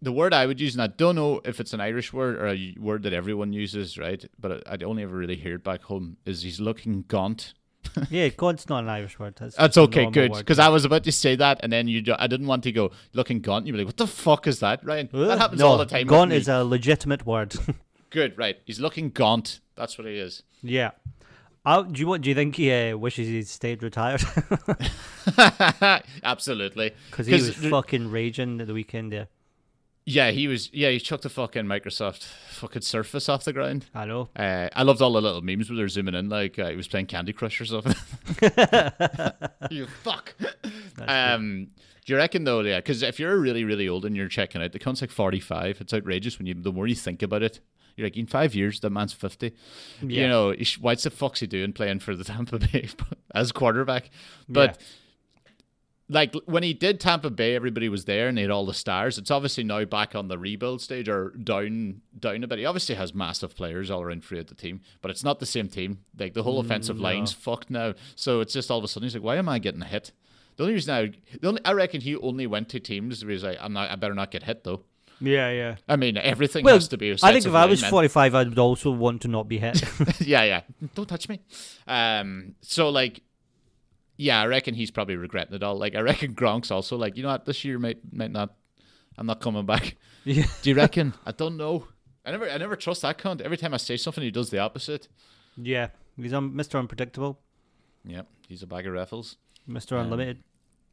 [0.01, 2.47] the word I would use, and I don't know if it's an Irish word or
[2.47, 4.23] a word that everyone uses, right?
[4.39, 6.17] But I'd only ever really hear it back home.
[6.25, 7.53] Is he's looking gaunt?
[8.09, 9.35] yeah, God's not an Irish word.
[9.37, 10.33] That's, That's okay, good.
[10.33, 12.71] Because I was about to say that, and then you, do- I didn't want to
[12.71, 13.65] go looking gaunt.
[13.65, 15.09] You'd be like, "What the fuck is that?" Ryan?
[15.11, 16.07] That happens no, all the time.
[16.07, 17.55] Gaunt is a legitimate word.
[18.09, 18.57] good, right?
[18.65, 19.59] He's looking gaunt.
[19.75, 20.43] That's what he is.
[20.61, 20.91] yeah.
[21.65, 22.19] Uh, do you what?
[22.19, 24.21] Do you think he uh, wishes he'd stayed retired?
[26.23, 26.91] Absolutely.
[27.09, 29.13] Because he was there- fucking raging at the weekend.
[29.13, 29.25] Yeah,
[30.05, 30.71] Yeah, he was.
[30.73, 33.85] Yeah, he chucked the fucking Microsoft fucking Surface off the ground.
[33.95, 34.29] I know.
[34.35, 36.87] Uh, I loved all the little memes where they're zooming in, like uh, he was
[36.87, 37.95] playing Candy Crush or something.
[39.71, 40.35] you fuck.
[41.07, 41.67] Um,
[42.05, 42.59] do you reckon though?
[42.61, 45.79] Yeah, because if you're really, really old and you're checking out, the cunt's like 45.
[45.79, 46.53] It's outrageous when you.
[46.53, 47.61] The more you think about it,
[47.95, 49.53] You're like, in five years, that man's 50.
[50.01, 52.89] You know, what's the fuck's he doing playing for the Tampa Bay
[53.33, 54.09] as quarterback?
[54.49, 54.81] But
[56.13, 59.17] like when he did Tampa Bay, everybody was there and they had all the stars.
[59.17, 62.59] It's obviously now back on the rebuild stage or down down a bit.
[62.59, 65.67] He obviously has massive players all around throughout the team, but it's not the same
[65.67, 65.99] team.
[66.17, 67.93] Like the whole offensive line's fucked now.
[68.15, 70.11] So it's just all of a sudden he's like, why am I getting hit?
[70.55, 73.43] The only reason I, the only, I reckon he only went to teams where he's
[73.43, 74.83] like, I'm not, I better not get hit though.
[75.19, 75.75] yeah, yeah.
[75.89, 77.11] I mean, everything Well, has to be.
[77.23, 79.81] I think if I was 45, I would also want to not be hit.
[80.21, 80.61] yeah, yeah,
[80.93, 81.39] don't touch me.
[81.87, 83.21] Um, so like,
[84.17, 85.77] yeah, I reckon he's probably regretting it all.
[85.77, 88.55] Like, I reckon Gronk's also like, you know what, this year might might not,
[89.17, 89.95] I'm not coming back.
[90.23, 90.45] yeah.
[90.61, 91.13] Do you reckon?
[91.25, 91.87] I don't know.
[92.25, 93.41] I never, I never trust that cunt.
[93.41, 95.07] Every time I say something, he does the opposite.
[95.57, 95.89] Yeah.
[96.15, 96.77] He's un- Mr.
[96.79, 97.39] Unpredictable,
[98.05, 99.37] Yeah, he's a bag of raffles.
[99.67, 99.93] Mr.
[99.93, 100.43] Um, Unlimited.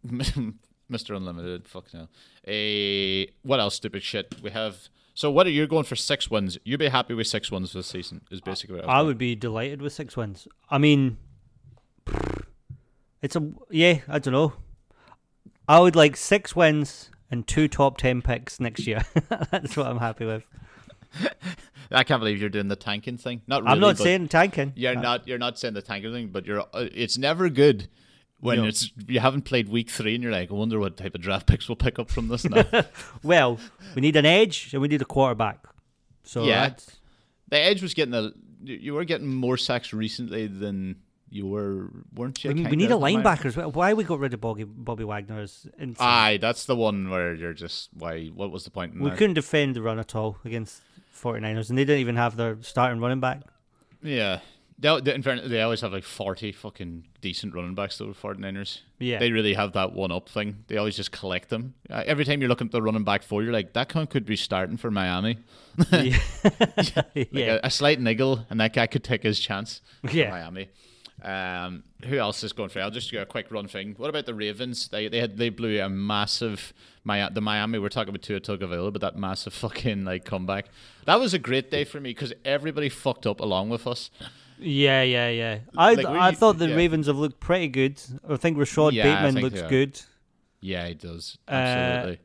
[0.06, 1.16] Mr.
[1.16, 2.08] Unlimited, fuck no.
[2.48, 4.88] A what else stupid shit we have?
[5.14, 6.56] So what are you going for six wins?
[6.64, 8.22] You'd be happy with six wins this season?
[8.30, 10.48] Is basically what I, I would be delighted with six wins.
[10.70, 11.18] I mean,
[13.22, 13.98] it's a yeah.
[14.08, 14.52] I don't know.
[15.68, 19.02] I would like six wins and two top ten picks next year.
[19.50, 20.44] That's what I'm happy with.
[21.92, 23.42] I can't believe you're doing the tanking thing.
[23.46, 23.72] Not really.
[23.72, 24.72] I'm not saying tanking.
[24.76, 25.26] you're not.
[25.26, 26.60] You're not saying the tanking thing, but you're.
[26.72, 27.88] Uh, it's never good
[28.38, 28.64] when No.
[28.64, 31.46] it's you haven't played week three and you're like, I wonder what type of draft
[31.46, 32.64] picks we'll pick up from this now.
[33.22, 33.58] Well,
[33.94, 35.64] we need an edge and we need a quarterback.
[36.22, 36.68] So Yeah.
[36.68, 36.96] that's,
[37.48, 38.30] the edge was getting a.
[38.62, 40.96] You were getting more sacks recently than
[41.30, 42.48] you were, weren't you?
[42.50, 43.70] we, we kinda, need a I- linebacker as well.
[43.70, 45.96] Why we got rid of Bobby Bobby Wagner is insane.
[46.00, 48.26] Aye, that's the one where you're just why?
[48.26, 48.94] What was the point?
[48.94, 49.18] In we that?
[49.18, 50.82] couldn't defend the run at all against
[51.16, 53.42] 49ers, and they didn't even have their starting running back.
[54.02, 54.40] Yeah.
[54.82, 58.80] They, they, in fairness, they always have like 40 fucking decent running backs, though, 49ers.
[58.98, 59.18] Yeah.
[59.18, 60.64] They really have that one up thing.
[60.68, 61.74] They always just collect them.
[61.90, 64.36] Every time you're looking at the running back four, you're like, that cunt could be
[64.36, 65.36] starting for Miami.
[65.92, 66.16] yeah.
[67.14, 67.58] Like yeah.
[67.62, 70.30] a, a slight niggle, and that guy could take his chance for Yeah.
[70.30, 70.70] Miami.
[71.22, 72.80] Um, who else is going for?
[72.80, 73.94] I'll just do a quick run thing.
[73.96, 74.88] What about the Ravens?
[74.88, 76.72] They they had they blew a massive
[77.04, 77.78] Mi- the Miami.
[77.78, 80.66] We're talking about Tua Tagovailoa, but that massive fucking like comeback.
[81.06, 84.10] That was a great day for me because everybody fucked up along with us.
[84.58, 85.58] Yeah, yeah, yeah.
[85.76, 86.74] I Like, I thought the yeah.
[86.76, 88.00] Ravens have looked pretty good.
[88.28, 90.00] I think Rashad Yeah, Bateman think looks good.
[90.60, 92.18] Yeah, he does Uh, absolutely.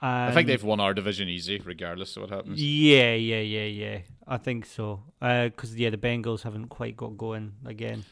[0.00, 2.62] I Um, think they've won our division easy, regardless of what happens.
[2.62, 3.98] Yeah, yeah, yeah, yeah.
[4.26, 5.02] I think so.
[5.20, 8.04] Because yeah, the Bengals haven't quite got going again.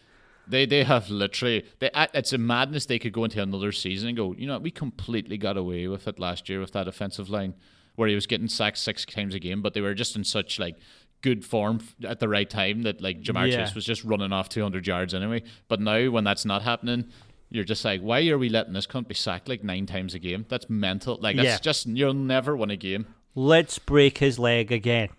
[0.49, 1.65] They they have literally.
[1.81, 2.87] They, it's a madness.
[2.87, 4.35] They could go into another season and go.
[4.37, 7.55] You know, we completely got away with it last year with that offensive line,
[7.97, 10.59] where he was getting sacked six times a game, but they were just in such
[10.59, 10.77] like
[11.23, 13.65] good form at the right time that like Jamar Yeah.
[13.65, 15.43] Chase was just running off 200 yards anyway.
[15.69, 17.07] But now when that's not happening.
[17.49, 20.19] You're just like, why are we letting this cunt be sacked like nine times a
[20.19, 20.47] game?
[20.49, 21.17] That's mental.
[21.21, 21.59] Like, that's Yeah.
[21.59, 23.07] just you'll never win a game.
[23.37, 25.11] Let's break his leg again.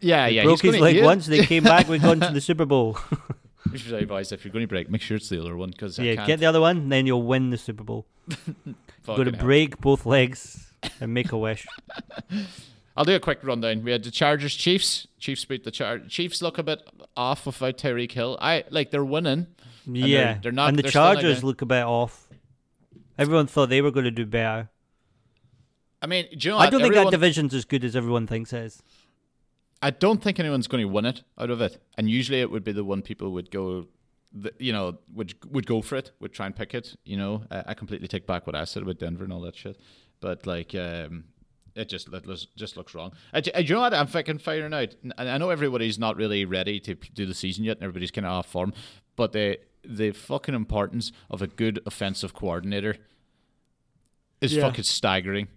[0.00, 0.44] Yeah, yeah.
[0.44, 1.26] Broke he's his leg once.
[1.26, 1.88] They came back.
[1.88, 2.98] We've gone to the Super Bowl.
[3.72, 5.98] We should advise if you're going to break, make sure it's the other one because
[5.98, 8.06] yeah, get the other one, then you'll win the Super Bowl.
[9.06, 9.80] Got to break.
[9.80, 11.66] both legs and make a wish.
[12.96, 13.82] I'll do a quick rundown.
[13.82, 15.06] We had the Chargers Chiefs.
[15.18, 16.12] Chiefs beat the Chargers.
[16.12, 16.80] Chiefs look a bit
[17.16, 18.38] off without Tyreek Hill.
[18.40, 19.46] I like they're winning.
[19.86, 22.28] yeah, they're not- and the they're Chargers look a bit off.
[23.18, 24.68] Everyone thought they were going to do better.
[26.00, 28.52] I mean, do you know I don't think that division's as good as everyone thinks
[28.52, 28.82] it is.
[29.82, 31.82] I don't think anyone's going to win it out of it.
[31.98, 33.88] And usually it would be the one people would go,
[34.32, 36.96] the, you know, would would go for it, would try and pick it.
[37.04, 39.56] You know, I, I completely take back what I said about Denver and all that
[39.56, 39.78] shit.
[40.20, 41.24] But like, um,
[41.74, 43.12] it just it looks- just looks wrong.
[43.34, 43.92] I, you know what?
[43.94, 44.94] I'm fucking firing out.
[45.02, 48.26] And I know everybody's not really ready to do the season yet, and everybody's kind
[48.26, 48.72] of off form.
[49.16, 52.96] But the the fucking importance of a good offensive coordinator
[54.40, 54.62] is Yeah.
[54.62, 55.48] fucking staggering.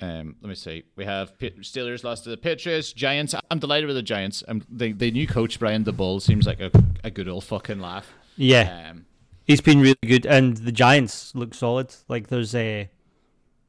[0.00, 0.84] Um, let me see.
[0.96, 3.34] We have Pit- Steelers lost to the Patriots, Giants.
[3.50, 4.44] I'm delighted with the Giants.
[4.46, 6.70] Um, the the new coach Brian Daboll seems like a,
[7.02, 8.12] a good old fucking laugh.
[8.36, 9.06] Yeah, Um,
[9.44, 11.94] he's been really good, and the Giants look solid.
[12.08, 12.88] Like there's a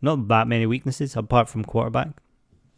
[0.01, 2.09] not that many weaknesses apart from quarterback.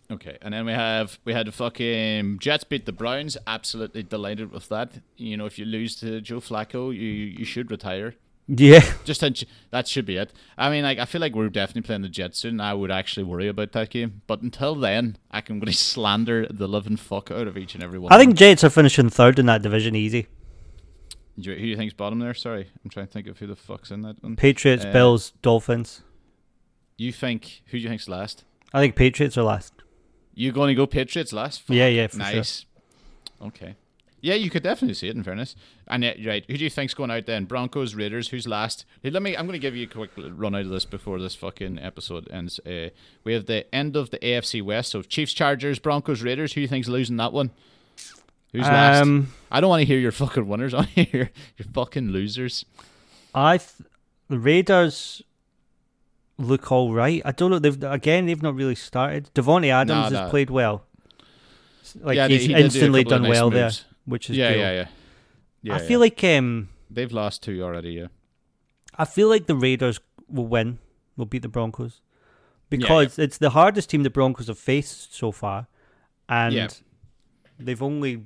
[0.09, 3.35] okay, and then we have we had the fucking Jets beat the Browns.
[3.45, 4.99] Absolutely delighted with that.
[5.17, 8.15] You know, if you lose to Joe Flacco, you you should retire.
[8.47, 10.33] Yeah, Just that that should be it.
[10.57, 12.59] I mean, like I feel like we're definitely playing the Jets soon.
[12.59, 16.67] I would actually worry about that game, but until then, I can really slander the
[16.67, 18.11] living fuck out of each and every one.
[18.11, 20.27] I think Jets are finishing third in that division easy.
[21.37, 22.33] You- Who do you think's bottom there?
[22.33, 24.35] Sorry, I'm trying to think of who the fuck's in that one.
[24.35, 26.01] Patriots, Uh, Bills, Dolphins.
[26.97, 28.43] You think who do you think's last?
[28.73, 29.73] I think Patriots are last.
[30.33, 31.63] You going to go Patriots last?
[31.67, 32.43] Yeah, yeah, for sure.
[33.47, 33.75] Okay.
[34.23, 35.15] Yeah, you could definitely see it.
[35.15, 35.55] In fairness,
[35.87, 37.45] and uh, right, who do you think's going out then?
[37.45, 38.27] Broncos, Raiders.
[38.29, 38.85] Who's last?
[39.01, 39.35] Hey, let me.
[39.35, 42.27] I'm going to give you a quick run out of this before this fucking episode
[42.31, 42.59] ends.
[42.59, 42.89] Uh,
[43.23, 44.91] we have the end of the AFC West.
[44.91, 46.53] So Chiefs, Chargers, Broncos, Raiders.
[46.53, 47.49] Who do you think's losing that one?
[48.53, 49.01] Who's last?
[49.01, 50.73] Um, I don't want to hear your fucking winners.
[50.73, 52.65] I want to hear your fucking losers.
[53.33, 53.89] I th-
[54.27, 55.23] the Raiders
[56.37, 57.21] look all right.
[57.25, 57.59] I don't know.
[57.59, 59.29] They've again, they've not really started.
[59.33, 60.83] Davante Adams Nah, has played well.
[62.01, 63.79] Like Yeah, he's he did do a instantly done nice well moves.
[63.79, 64.61] there, which is Yeah, cool.
[64.61, 64.87] yeah, yeah,
[65.63, 65.73] yeah.
[65.75, 65.87] I yeah.
[65.87, 67.91] feel like um, they've lost two already.
[67.93, 68.07] Yeah.
[68.97, 70.79] I feel like the Raiders will win.
[71.17, 72.01] Will beat the Broncos
[72.69, 75.67] because it's the hardest team the Broncos have faced so far,
[76.29, 76.67] and Yeah.
[77.59, 78.23] they've only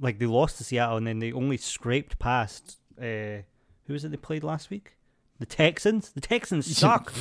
[0.00, 2.78] like they lost to Seattle and then they only scraped past.
[2.98, 3.42] Uh,
[3.86, 4.96] who was it they played last week?
[5.38, 6.10] The Texans.
[6.10, 7.12] The Texans suck.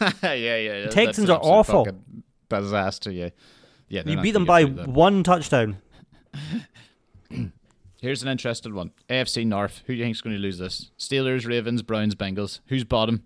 [0.22, 0.80] yeah, yeah.
[0.86, 1.86] The Texans are awful.
[2.48, 3.10] Disaster.
[3.12, 3.30] Yeah.
[3.88, 4.02] Yeah.
[4.06, 5.78] you beat them by one touchdown.
[8.00, 8.92] Here's an interesting one.
[9.08, 9.82] AFC North.
[9.86, 10.90] Who do you think's going to lose this?
[10.98, 12.60] Steelers, Ravens, Browns, Bengals.
[12.66, 13.24] Who's bottom?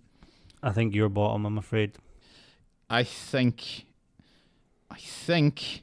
[0.62, 1.44] I think you're bottom.
[1.44, 1.92] I'm afraid.
[2.88, 3.84] I think.
[4.90, 5.82] I think.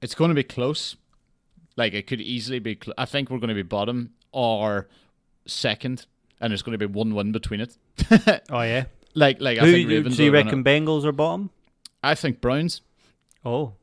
[0.00, 0.96] It's going to be close.
[1.76, 2.78] Like it could easily be.
[2.82, 4.88] Cl- I think we're going to be bottom or
[5.46, 6.06] second,
[6.40, 7.76] and there's going to be one win between it.
[8.50, 8.84] Oh yeah.
[9.14, 11.50] like, like I Who think do you reckon Bengals are bottom?
[12.02, 12.80] I think Browns.
[13.44, 13.74] Oh,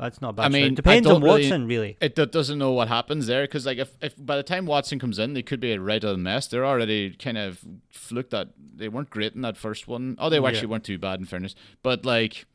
[0.00, 0.46] that's not bad.
[0.46, 0.72] I mean, shout.
[0.72, 1.96] I depends on don't really- Watson, really.
[2.00, 4.98] It do- doesn't know what happens there because, like, if, if by the time Watson
[4.98, 6.46] comes in, they could be a right of the mess.
[6.48, 10.16] They're already kind of fluked that they weren't great in that first one.
[10.18, 10.48] Oh, they Yeah.
[10.48, 12.46] actually weren't too bad in fairness, but like.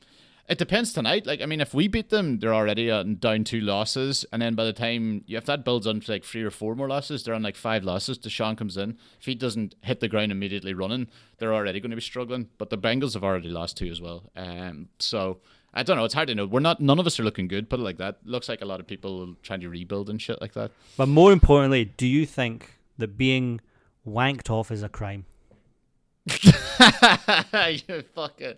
[0.47, 1.25] It depends tonight.
[1.25, 4.63] Like, I mean, if we beat them, they're already down two losses, and then by
[4.63, 7.34] the time you if that builds on to like three or four more losses, they're
[7.34, 8.19] on like five losses.
[8.19, 8.95] Deshaun comes in.
[9.19, 11.08] If he doesn't hit the ground immediately running,
[11.39, 12.49] they're already going to be struggling.
[12.60, 14.29] But the Bengals have already lost two as well.
[14.36, 15.39] Um, so
[15.78, 16.06] I don't know.
[16.06, 16.46] It's hard to know.
[16.46, 16.80] We're not.
[16.80, 17.70] None of us are looking good.
[17.70, 18.18] Put it like that.
[18.24, 20.72] Looks like a lot of people trying to rebuild and shit like that.
[20.96, 23.60] But more importantly, do you think that being
[24.08, 25.26] wanked off is a crime?
[26.28, 28.54] you fucking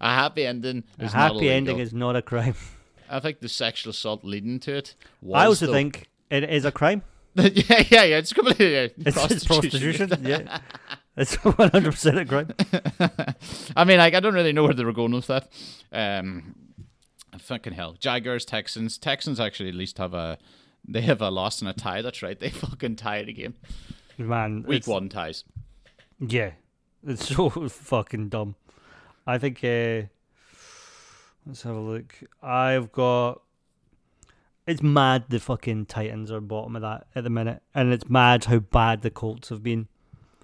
[0.00, 0.84] a happy ending.
[0.98, 2.54] A happy ending is not a crime.
[3.10, 4.94] I think the sexual assault leading to it.
[5.22, 5.72] Was, I also though.
[5.72, 7.02] think it is a crime.
[7.34, 7.50] yeah,
[7.90, 8.18] yeah, yeah.
[8.18, 10.08] It's completely yeah, It's it's prostitution.
[10.08, 10.26] prostitution.
[10.26, 10.60] yeah,
[11.16, 12.50] it's one hundred percent a crime.
[13.76, 15.48] I mean, like, I don't really know where they were going with that.
[15.92, 16.54] Um,
[17.38, 18.98] fucking hell, Jaguars, Texans.
[18.98, 20.38] Texans actually at least have a
[20.86, 22.02] they have a loss and a tie.
[22.02, 22.38] That's right.
[22.38, 23.54] They fucking tied a game.
[24.18, 25.44] Man, Week one ties.
[26.20, 26.52] Yeah,
[27.06, 28.56] it's so fucking dumb.
[29.26, 29.62] I think.
[29.62, 30.08] Uh,
[31.46, 32.14] let's have a look.
[32.42, 33.40] I've got.
[34.66, 38.44] It's mad the fucking Titans are bottom of that at the minute, and it's mad
[38.46, 39.88] how bad the Colts have been.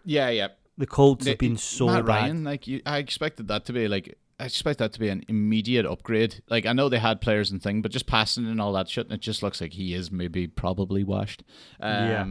[0.05, 0.49] Yeah, yeah.
[0.81, 2.23] The Colts They- have been so Matt bad.
[2.23, 5.23] Ryan, like you, I expected that to be like I expect that to be an
[5.29, 6.43] immediate upgrade.
[6.49, 9.05] Like I know they had players and thing, but just passing and all that shit,
[9.07, 11.45] and it just looks like he is maybe probably washed.
[11.81, 12.27] Um, Yeah.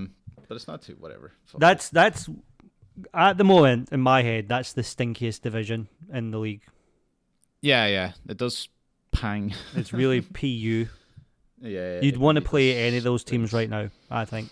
[0.48, 1.34] but it's not too whatever.
[1.46, 2.28] Fuck That's that's
[3.14, 4.50] at the moment in my head.
[4.50, 6.64] That's the stinkiest division in the league.
[7.62, 8.68] yeah, yeah, it does
[9.12, 9.54] pang.
[9.76, 10.88] It's really pu.
[11.62, 13.90] yeah, You'd want to play any of those teams right now.
[14.10, 14.50] I think.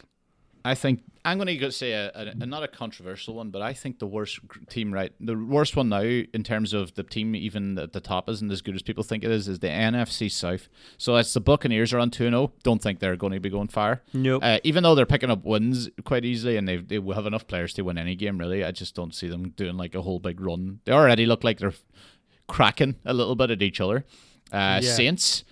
[0.64, 3.74] I think I'm going to say a, a, a not a controversial one, but I
[3.74, 7.78] think the worst team right, the worst one now in terms of the team, even
[7.78, 10.68] at the top isn't as good as people think it is, is the NFC South.
[10.98, 12.54] So it's the Buccaneers are on two zero.
[12.64, 14.02] Don't think they're going to be going far.
[14.14, 14.42] Nope.
[14.44, 17.46] Uh, even though they're picking up wins quite easily and they they will have enough
[17.48, 20.20] players to win any game, really, I just don't see them doing like a whole
[20.20, 20.80] big run.
[20.86, 21.74] They already look like they're
[22.48, 24.06] cracking a little bit at each other.
[24.52, 24.94] Uh, Yeah.
[24.94, 25.44] Saints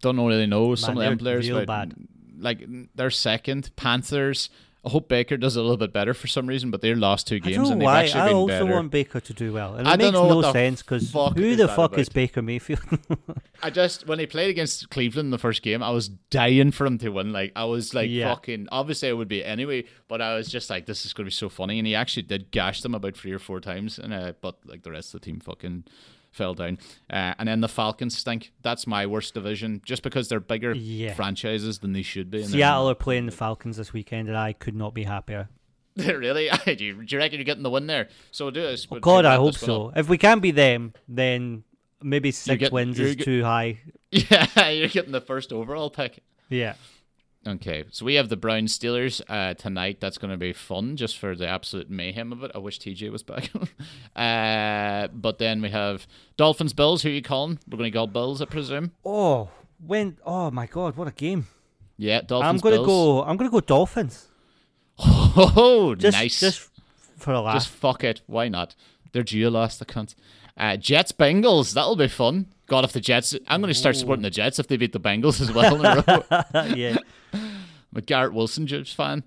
[0.00, 1.94] don't really know some of them players, real bad.
[2.38, 3.70] like they're second.
[3.76, 4.50] Panthers.
[4.86, 7.36] I hope Baker does a little bit better for some reason, but they lost two
[7.36, 8.04] I games and they've why.
[8.04, 8.72] actually I been also better.
[8.72, 11.98] want Baker to do well, and it I makes no sense because who the fuck
[11.98, 12.08] is?
[12.08, 12.80] Baker Mayfield?
[13.64, 16.86] I just when he played against Cleveland in the first game, I was dying for
[16.86, 17.32] him to win.
[17.32, 18.32] Like I was like Yeah.
[18.32, 18.68] fucking.
[18.70, 21.34] Obviously, it would be anyway, but I was just like, this is going to be
[21.34, 21.78] so funny.
[21.78, 24.82] And he actually did gash them about three or four times, and uh, but like
[24.84, 25.84] the rest of the team fucking
[26.36, 26.78] fell down.
[27.10, 28.52] Uh, and then the Falcons stink.
[28.62, 31.14] That's my worst division, just because they're bigger Yeah.
[31.14, 32.44] franchises than they should be.
[32.44, 35.48] Seattle are playing the Falcons this weekend, and I could not be happier.
[35.96, 36.50] really?
[36.64, 38.08] do, you, do you reckon you're getting the win there?
[38.30, 38.86] So do this.
[38.90, 39.92] Oh, God, I hope so.
[39.96, 41.64] If we can't be them, then
[42.02, 43.80] maybe six get- wins is get- too high.
[44.12, 46.22] Yeah, you're getting the first overall pick.
[46.48, 46.74] Yeah.
[47.46, 49.98] Okay, so we have the Brown Steelers uh, tonight.
[50.00, 52.50] That's going to be fun, just for the absolute mayhem of it.
[52.54, 53.50] I wish TJ was back.
[54.16, 57.02] uh, but then we have Dolphins Bills.
[57.02, 57.60] Who are you calling?
[57.70, 58.90] We're going to call Bills, I presume.
[59.04, 59.50] Oh,
[59.84, 60.18] when?
[60.26, 61.46] Oh my God, what a game!
[61.96, 62.48] Yeah, Dolphins.
[62.48, 63.22] I'm gonna go.
[63.22, 64.28] I'm gonna go Dolphins.
[64.98, 66.40] Oh, Just, nice.
[66.40, 66.70] just
[67.18, 67.56] for a laugh.
[67.56, 68.22] Just fuck it.
[68.26, 68.74] Why not?
[69.12, 70.14] They're due lost the cunt.
[70.56, 71.74] Uh, Jets Bengals.
[71.74, 72.46] That'll be fun.
[72.66, 75.00] God, if the Jets, I'm going to start supporting the Jets if they beat the
[75.00, 75.76] Bengals as well.
[75.76, 76.74] In a row.
[76.74, 76.96] yeah.
[77.32, 77.60] I'm
[77.94, 79.22] a Garrett Wilson Judge fan.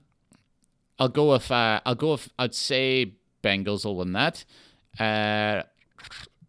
[0.99, 4.43] I'll go with uh, I'll go with I'd say Bengals will win that.
[4.99, 5.63] Uh,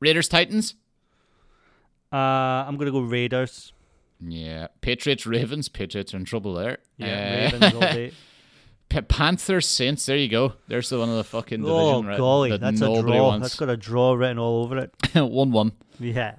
[0.01, 0.75] Raiders Titans.
[2.13, 2.17] Uh,
[2.67, 3.73] I'm gonna go Raiders.
[4.21, 5.69] Yeah, Patriots Ravens.
[5.69, 6.79] Patriots are in trouble there.
[6.97, 8.13] Yeah, Uh, Ravens all day.
[9.09, 10.05] Panthers Saints.
[10.07, 10.55] There you go.
[10.67, 11.79] There's the one of the fucking division.
[11.79, 13.23] Oh right, golly, that that's a draw.
[13.29, 13.45] wants.
[13.45, 14.93] That's got a draw written all over it.
[15.15, 15.73] one one.
[16.01, 16.35] Yeah.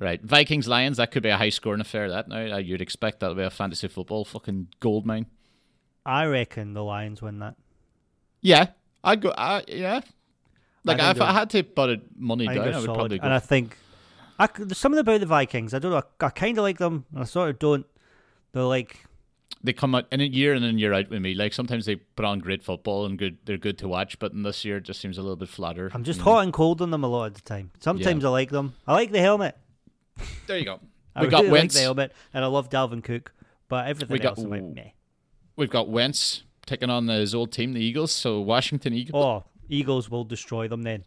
[0.00, 0.98] Right, Vikings Lions.
[0.98, 2.08] That could be a high scoring affair.
[2.08, 5.26] That now Uh, you'd expect that to be a fantasy football fucking gold mine.
[6.06, 7.56] I reckon the Lions win that.
[8.40, 8.68] Yeah,
[9.02, 9.30] I'd go.
[9.30, 10.00] Uh, yeah,
[10.84, 12.94] like think if I had to put it money I down, I would solid.
[12.98, 13.24] probably go.
[13.24, 13.76] And I think
[14.38, 15.74] I, there's something about the Vikings.
[15.74, 16.02] I don't know.
[16.20, 17.84] I, I kind of like them, and I sort of don't.
[18.52, 19.04] They're like
[19.64, 21.34] they come out in a year in and year out with me.
[21.34, 23.38] Like sometimes they put on great football and good.
[23.46, 25.90] They're good to watch, but in this year it just seems a little bit flatter.
[25.92, 26.24] I'm just Mm.
[26.24, 27.72] hot and cold on them a lot of the time.
[27.80, 28.74] Sometimes I like them.
[28.86, 29.56] I like the helmet.
[30.46, 30.80] There you go.
[31.16, 31.74] I got really like Wentz.
[31.74, 33.32] the helmet, and I love Dalvin Cook.
[33.68, 34.90] But everything We got- else, like, meh.
[35.56, 38.12] We've got Wentz taking on his old team, the Eagles.
[38.12, 39.22] So Washington Eagles.
[39.24, 40.82] Oh, Eagles will destroy them.
[40.82, 41.04] Then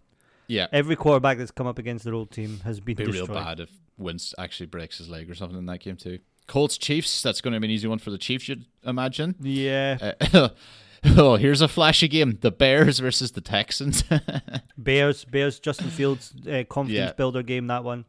[0.48, 3.60] yeah, every quarterback that's come up against their old team has been be real bad
[3.62, 6.20] if Wentz actually breaks his leg or something in that game too.
[6.48, 7.22] Colts Chiefs.
[7.22, 9.36] That's going to be an easy one for the Chiefs, you'd imagine.
[9.40, 10.50] Yeah, Uh,
[11.16, 14.04] oh, here's a flashy game: the Bears versus the Texans.
[14.78, 17.14] Bears, Bears, Justin Fields, uh, confidence Yeah.
[17.14, 17.68] builder game.
[17.68, 18.06] That one.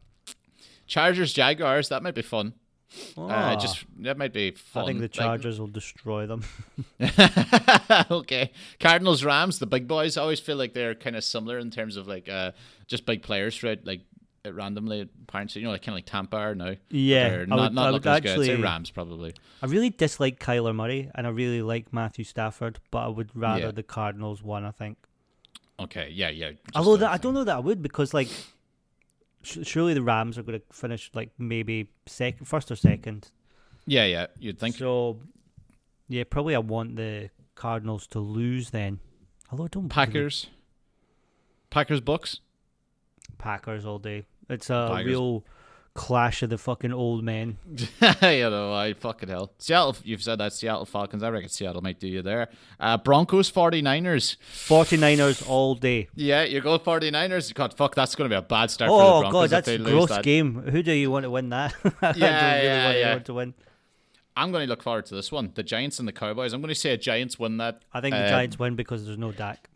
[0.93, 1.89] Chargers Jaguars.
[1.89, 2.53] That might be fun.
[3.17, 4.83] Uh, Ah, just that might be fun.
[4.83, 6.43] I think the Like- Chargers will destroy them.
[8.11, 8.51] okay.
[8.79, 10.17] Cardinals Rams, the big boys.
[10.17, 12.51] I always feel like they're kind of similar in terms of like uh
[12.87, 14.01] just big players throughout like
[14.45, 16.75] uh, randomly apparently you know like kind of like Tampa are now.
[16.89, 18.31] Yeah, They're I would- not I looking would as good.
[18.31, 19.33] I'd say actually- Rams probably.
[19.61, 23.65] I really dislike Kyler Murray, and I really like Matthew Stafford, but I would rather
[23.65, 23.71] Yeah.
[23.71, 24.65] the Cardinals won.
[24.65, 24.97] I think.
[25.79, 26.51] Okay, yeah, yeah.
[26.75, 28.27] Although that, I don't know that I would because like,
[29.43, 33.29] surely the Rams are going to finish like maybe second, first or second.
[33.85, 34.27] Yeah, yeah.
[34.39, 34.75] You'd think.
[34.77, 35.19] So,
[36.07, 38.99] yeah, probably I want the Cardinals to lose then.
[39.51, 40.47] Although I don't really- Packers.
[41.69, 42.39] Packers Bucs.
[43.37, 44.25] Packers all day.
[44.49, 45.43] It's a real
[45.95, 47.57] clash of the fucking old men.
[48.21, 49.51] you know, I fucking hell.
[49.59, 51.21] Seattle, you've said that Seattle Falcons.
[51.21, 52.49] I reckon Seattle might do you there.
[52.79, 54.37] Uh, Broncos 49ers.
[54.67, 56.07] 49ers all day.
[56.15, 57.53] Yeah, you go 49ers.
[57.53, 59.41] God, fuck, that's going to be a bad start for the Oh Broncos.
[59.41, 60.23] god, that's a gross that.
[60.23, 60.55] game.
[60.63, 61.73] Who do you want to win that?
[61.83, 63.19] Don't Yeah, really yeah, yeah.
[63.19, 63.53] to win.
[64.35, 65.51] I'm going to look forward to this one.
[65.53, 66.53] The Giants and the Cowboys.
[66.53, 67.83] I'm going to say a Giants win that.
[67.93, 69.69] I think the Uh, Giants win because there's no Dak.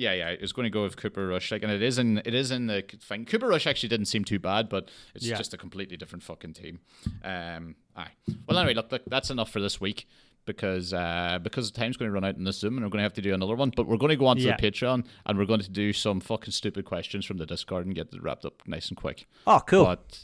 [0.00, 0.28] Yeah, yeah.
[0.30, 1.52] It's going to go with Cooper Rush.
[1.52, 3.26] Like, and it is in it is in the thing.
[3.26, 5.36] Cooper Rush actually didn't seem too bad, but it's Yeah.
[5.36, 6.80] just a completely different fucking team.
[7.22, 8.12] Um, aye.
[8.48, 10.06] Well, anyway, look, look, that's enough for this week
[10.46, 13.00] because uh, because the time's going to run out in this Zoom, and we're going
[13.00, 13.72] to have to do another one.
[13.76, 14.56] But we're going to go on to Yeah.
[14.58, 17.94] the Patreon, and we're going to do some fucking stupid questions from the Discord and
[17.94, 19.26] get it wrapped up nice and quick.
[19.46, 19.84] Oh, cool.
[19.84, 20.20] But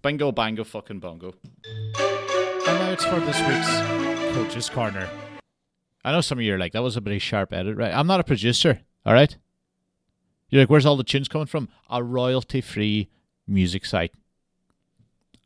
[0.00, 1.34] bingo, bango, fucking bongo.
[1.66, 5.10] And now it's for this week's Coach's Corner.
[6.06, 7.92] I know some of you are like, that was a pretty sharp edit, right?
[7.92, 9.36] I'm not a producer, all right?
[10.48, 11.68] You're like, where's all the tunes coming from?
[11.88, 13.08] A royalty free
[13.46, 14.12] music site.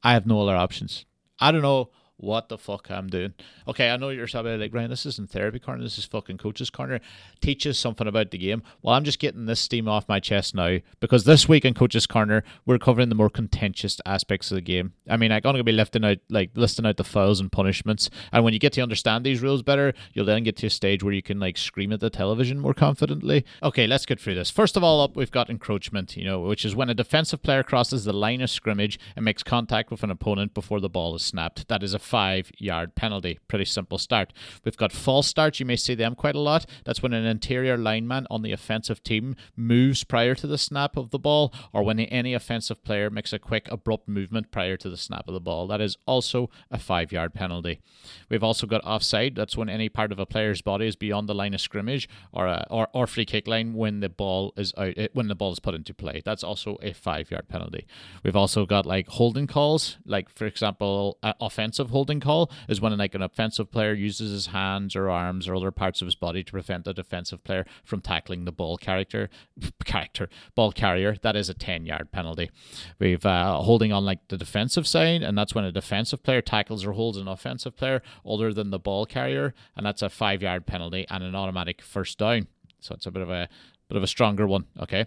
[0.03, 1.05] I have no other options.
[1.39, 3.35] I don't know what the fuck I'm doing.
[3.67, 6.71] Okay, I know you're probably like, Ryan, this isn't therapy corner, this is fucking coach's
[6.71, 7.01] corner.
[7.41, 8.63] Teach us something about the game.
[8.83, 12.07] Well, I'm just getting this steam off my chest now because this week in Coach's
[12.07, 14.93] Corner, we're covering the more contentious aspects of the game.
[15.09, 18.11] I mean, I'm going to be lifting out, like, listing out the fouls and punishments.
[18.33, 21.03] And when you get to understand these rules better, you'll then get to a stage
[21.03, 23.45] where you can, like, scream at the television more confidently.
[23.63, 24.51] Okay, let's get through this.
[24.51, 27.63] First of all, up, we've got encroachment, you know, which is when a defensive player
[27.63, 31.23] crosses the line of scrimmage and makes contact with an opponent before the ball is
[31.23, 31.69] snapped.
[31.69, 33.39] That is a five yard penalty.
[33.49, 34.33] Pretty simple start.
[34.65, 35.59] We've got false starts.
[35.59, 36.67] You may see them quite a lot.
[36.85, 41.11] That's when an interior lineman on the offensive team moves prior to the snap of
[41.11, 44.97] the ball, or when any offensive player makes a quick, abrupt movement prior to the
[44.97, 45.67] snap of the ball.
[45.67, 47.81] That is also a five yard penalty.
[48.29, 49.35] We've also got offside.
[49.35, 52.47] That's when any part of a player's body is beyond the line of scrimmage or
[52.47, 55.53] a, or, or free kick line when the ball is out, eh, when the ball
[55.53, 56.21] is put into play.
[56.25, 57.87] That's also a five yard penalty.
[58.23, 62.97] We've also got like holding calls, like for example, an offensive holding call is when
[62.99, 66.45] like an offensive player uses his hands or arms or other parts of his body
[66.45, 69.31] to prevent a defensive player from tackling the ball character
[69.85, 71.17] character ball carrier.
[71.23, 72.51] That is a ten yard penalty.
[72.99, 76.85] We've uh, holding on like the defensive side, and that's when a defensive player tackles
[76.85, 80.67] or holds an offensive player other than the ball carrier, and that's a five yard
[80.67, 82.49] penalty and an automatic first down.
[82.81, 83.49] So it's a bit of a
[83.89, 84.67] bit of a stronger one.
[84.81, 85.07] Okay.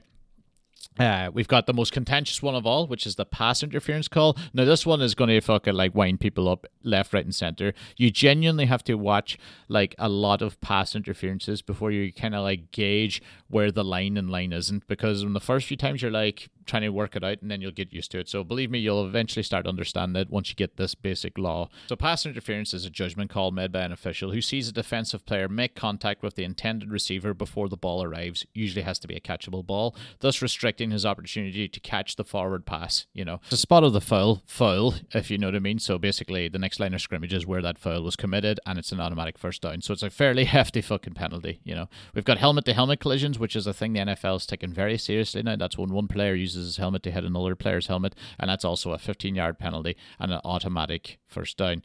[0.99, 4.35] Uh, we've got the most contentious one of all, which is the pass interference call.
[4.53, 7.73] Now, this one is going to fucking like wind people up left, right, and center.
[7.97, 12.43] You genuinely have to watch like a lot of pass interferences before you kind of
[12.43, 14.87] like gauge where the line and line isn't.
[14.87, 17.61] Because in the first few times, you're like, trying to work it out and then
[17.61, 18.29] you'll get used to it.
[18.29, 21.69] So believe me, you'll eventually start to understand it once you get this basic law.
[21.87, 25.25] So pass interference is a judgment call made by an official who sees a defensive
[25.25, 28.45] player make contact with the intended receiver before the ball arrives.
[28.53, 32.65] Usually has to be a catchable ball, thus restricting his opportunity to catch the forward
[32.65, 33.05] pass.
[33.13, 35.79] You know, the spot of the foul, foul, if you know what I mean.
[35.79, 38.91] So basically, the next line of scrimmage is where that foul was committed, and it's
[38.91, 39.81] an automatic first down.
[39.81, 41.59] So it's a fairly hefty fucking penalty.
[41.63, 44.45] You know, we've got helmet to helmet collisions, which is a thing the NFL is
[44.45, 45.55] taking very seriously now.
[45.55, 48.91] That's when one player uses his helmet to hit another player's helmet, and that's also
[48.91, 51.83] a 15 yard penalty and an automatic first down.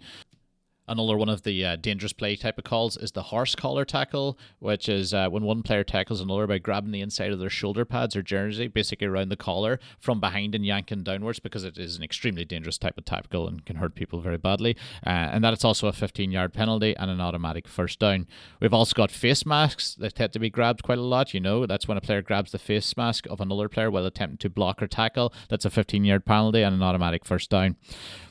[0.88, 4.36] Another one of the uh, dangerous play type of calls is the horse collar tackle,
[4.58, 7.84] which is uh, when one player tackles another by grabbing the inside of their shoulder
[7.84, 11.96] pads or jersey, basically around the collar from behind and yanking downwards because it is
[11.96, 14.76] an extremely dangerous type of tackle and can hurt people very badly.
[15.06, 18.26] Uh, and that it's also a 15 yard penalty and an automatic first down.
[18.60, 21.32] We've also got face masks that tend to be grabbed quite a lot.
[21.32, 24.38] You know, that's when a player grabs the face mask of another player while attempting
[24.38, 25.32] to block or tackle.
[25.48, 27.76] That's a 15 yard penalty and an automatic first down.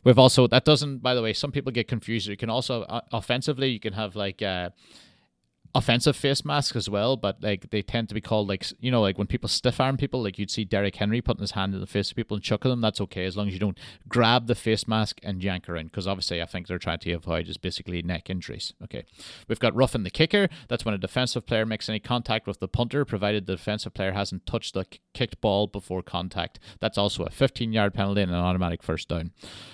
[0.03, 2.29] We've also, that doesn't, by the way, some people get confused.
[2.41, 4.71] Can also uh, offensively you can have like uh,
[5.73, 9.01] offensive face masks as well, but like they tend to be called like you know
[9.01, 11.79] like when people stiff arm people, like you'd see Derrick Henry putting his hand in
[11.79, 12.81] the face of people and chucking them.
[12.81, 16.07] That's okay as long as you don't grab the face mask and yank around, because
[16.07, 18.73] obviously I think they're trying to avoid just basically neck injuries.
[18.83, 19.05] Okay,
[19.47, 20.49] we've got roughing the kicker.
[20.67, 24.11] That's when a defensive player makes any contact with the punter, provided the defensive player
[24.11, 26.59] hasn't touched the kicked ball before contact.
[26.79, 29.31] That's also a 15 yard penalty and an automatic first down.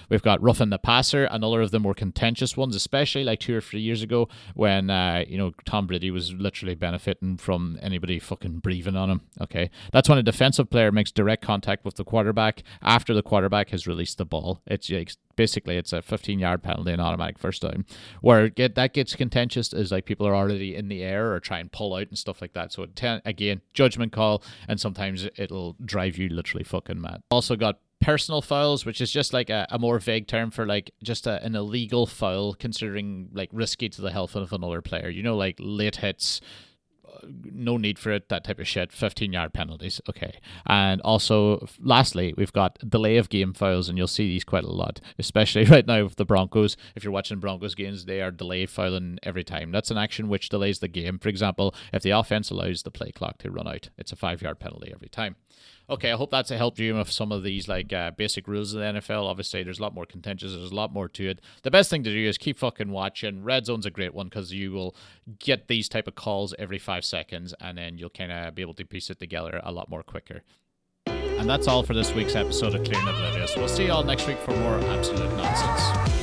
[0.10, 3.62] We've got roughing the passer, another of the more contentious ones, especially like two or
[3.62, 8.60] three years ago when uh, you know Tom Brady was literally benefiting from anybody fucking
[8.60, 9.22] breathing on him.
[9.42, 13.70] Okay, that's when a defensive player makes direct contact with the quarterback after the quarterback
[13.70, 14.62] has released the ball.
[14.68, 14.92] It's
[15.36, 17.86] basically it's a 15 yard penalty and automatic first down.
[18.22, 21.60] Where get that gets contentious is like people are already in the air or try
[21.60, 22.74] and pull out and stuff like that.
[22.74, 27.22] So ten, again, judgment call, and sometimes it'll drive you literally fucking mad.
[27.32, 30.92] Also got personal fouls, which is just like a, a more vague term for like
[31.04, 35.10] just a, an illegal foul, considering like risky to the health of another player.
[35.10, 36.40] You know, like late hits,
[37.06, 38.92] uh, no need for it, that type of shit.
[38.92, 40.00] 15 yard penalties.
[40.08, 40.40] Okay.
[40.68, 44.72] And also, lastly, we've got delay of game fouls, and you'll see these quite a
[44.72, 46.78] lot, especially right now with the Broncos.
[46.96, 49.72] If you're watching Broncos games, they are delay fouling every time.
[49.72, 51.18] That's an action which delays the game.
[51.20, 54.42] For example, if the offense allows the play clock to run out, it's a five
[54.42, 55.36] yard penalty every time.
[55.90, 58.82] Okay, I hope that's helped you with some of these like uh, basic rules of
[58.82, 59.24] the NFL.
[59.24, 60.52] Obviously, there's a lot more contentious.
[60.52, 61.40] There's a lot more to it.
[61.64, 63.44] The best thing to do is keep fucking watching.
[63.44, 64.96] Red Zone's a great one because you will
[65.40, 68.74] get these type of calls every five seconds, and then you'll kind of be able
[68.74, 70.44] to piece it together a lot more quicker.
[71.06, 73.56] And that's all for this week's episode of Clear and Oblivious.
[73.56, 76.17] We'll see you all next week for more absolute nonsense.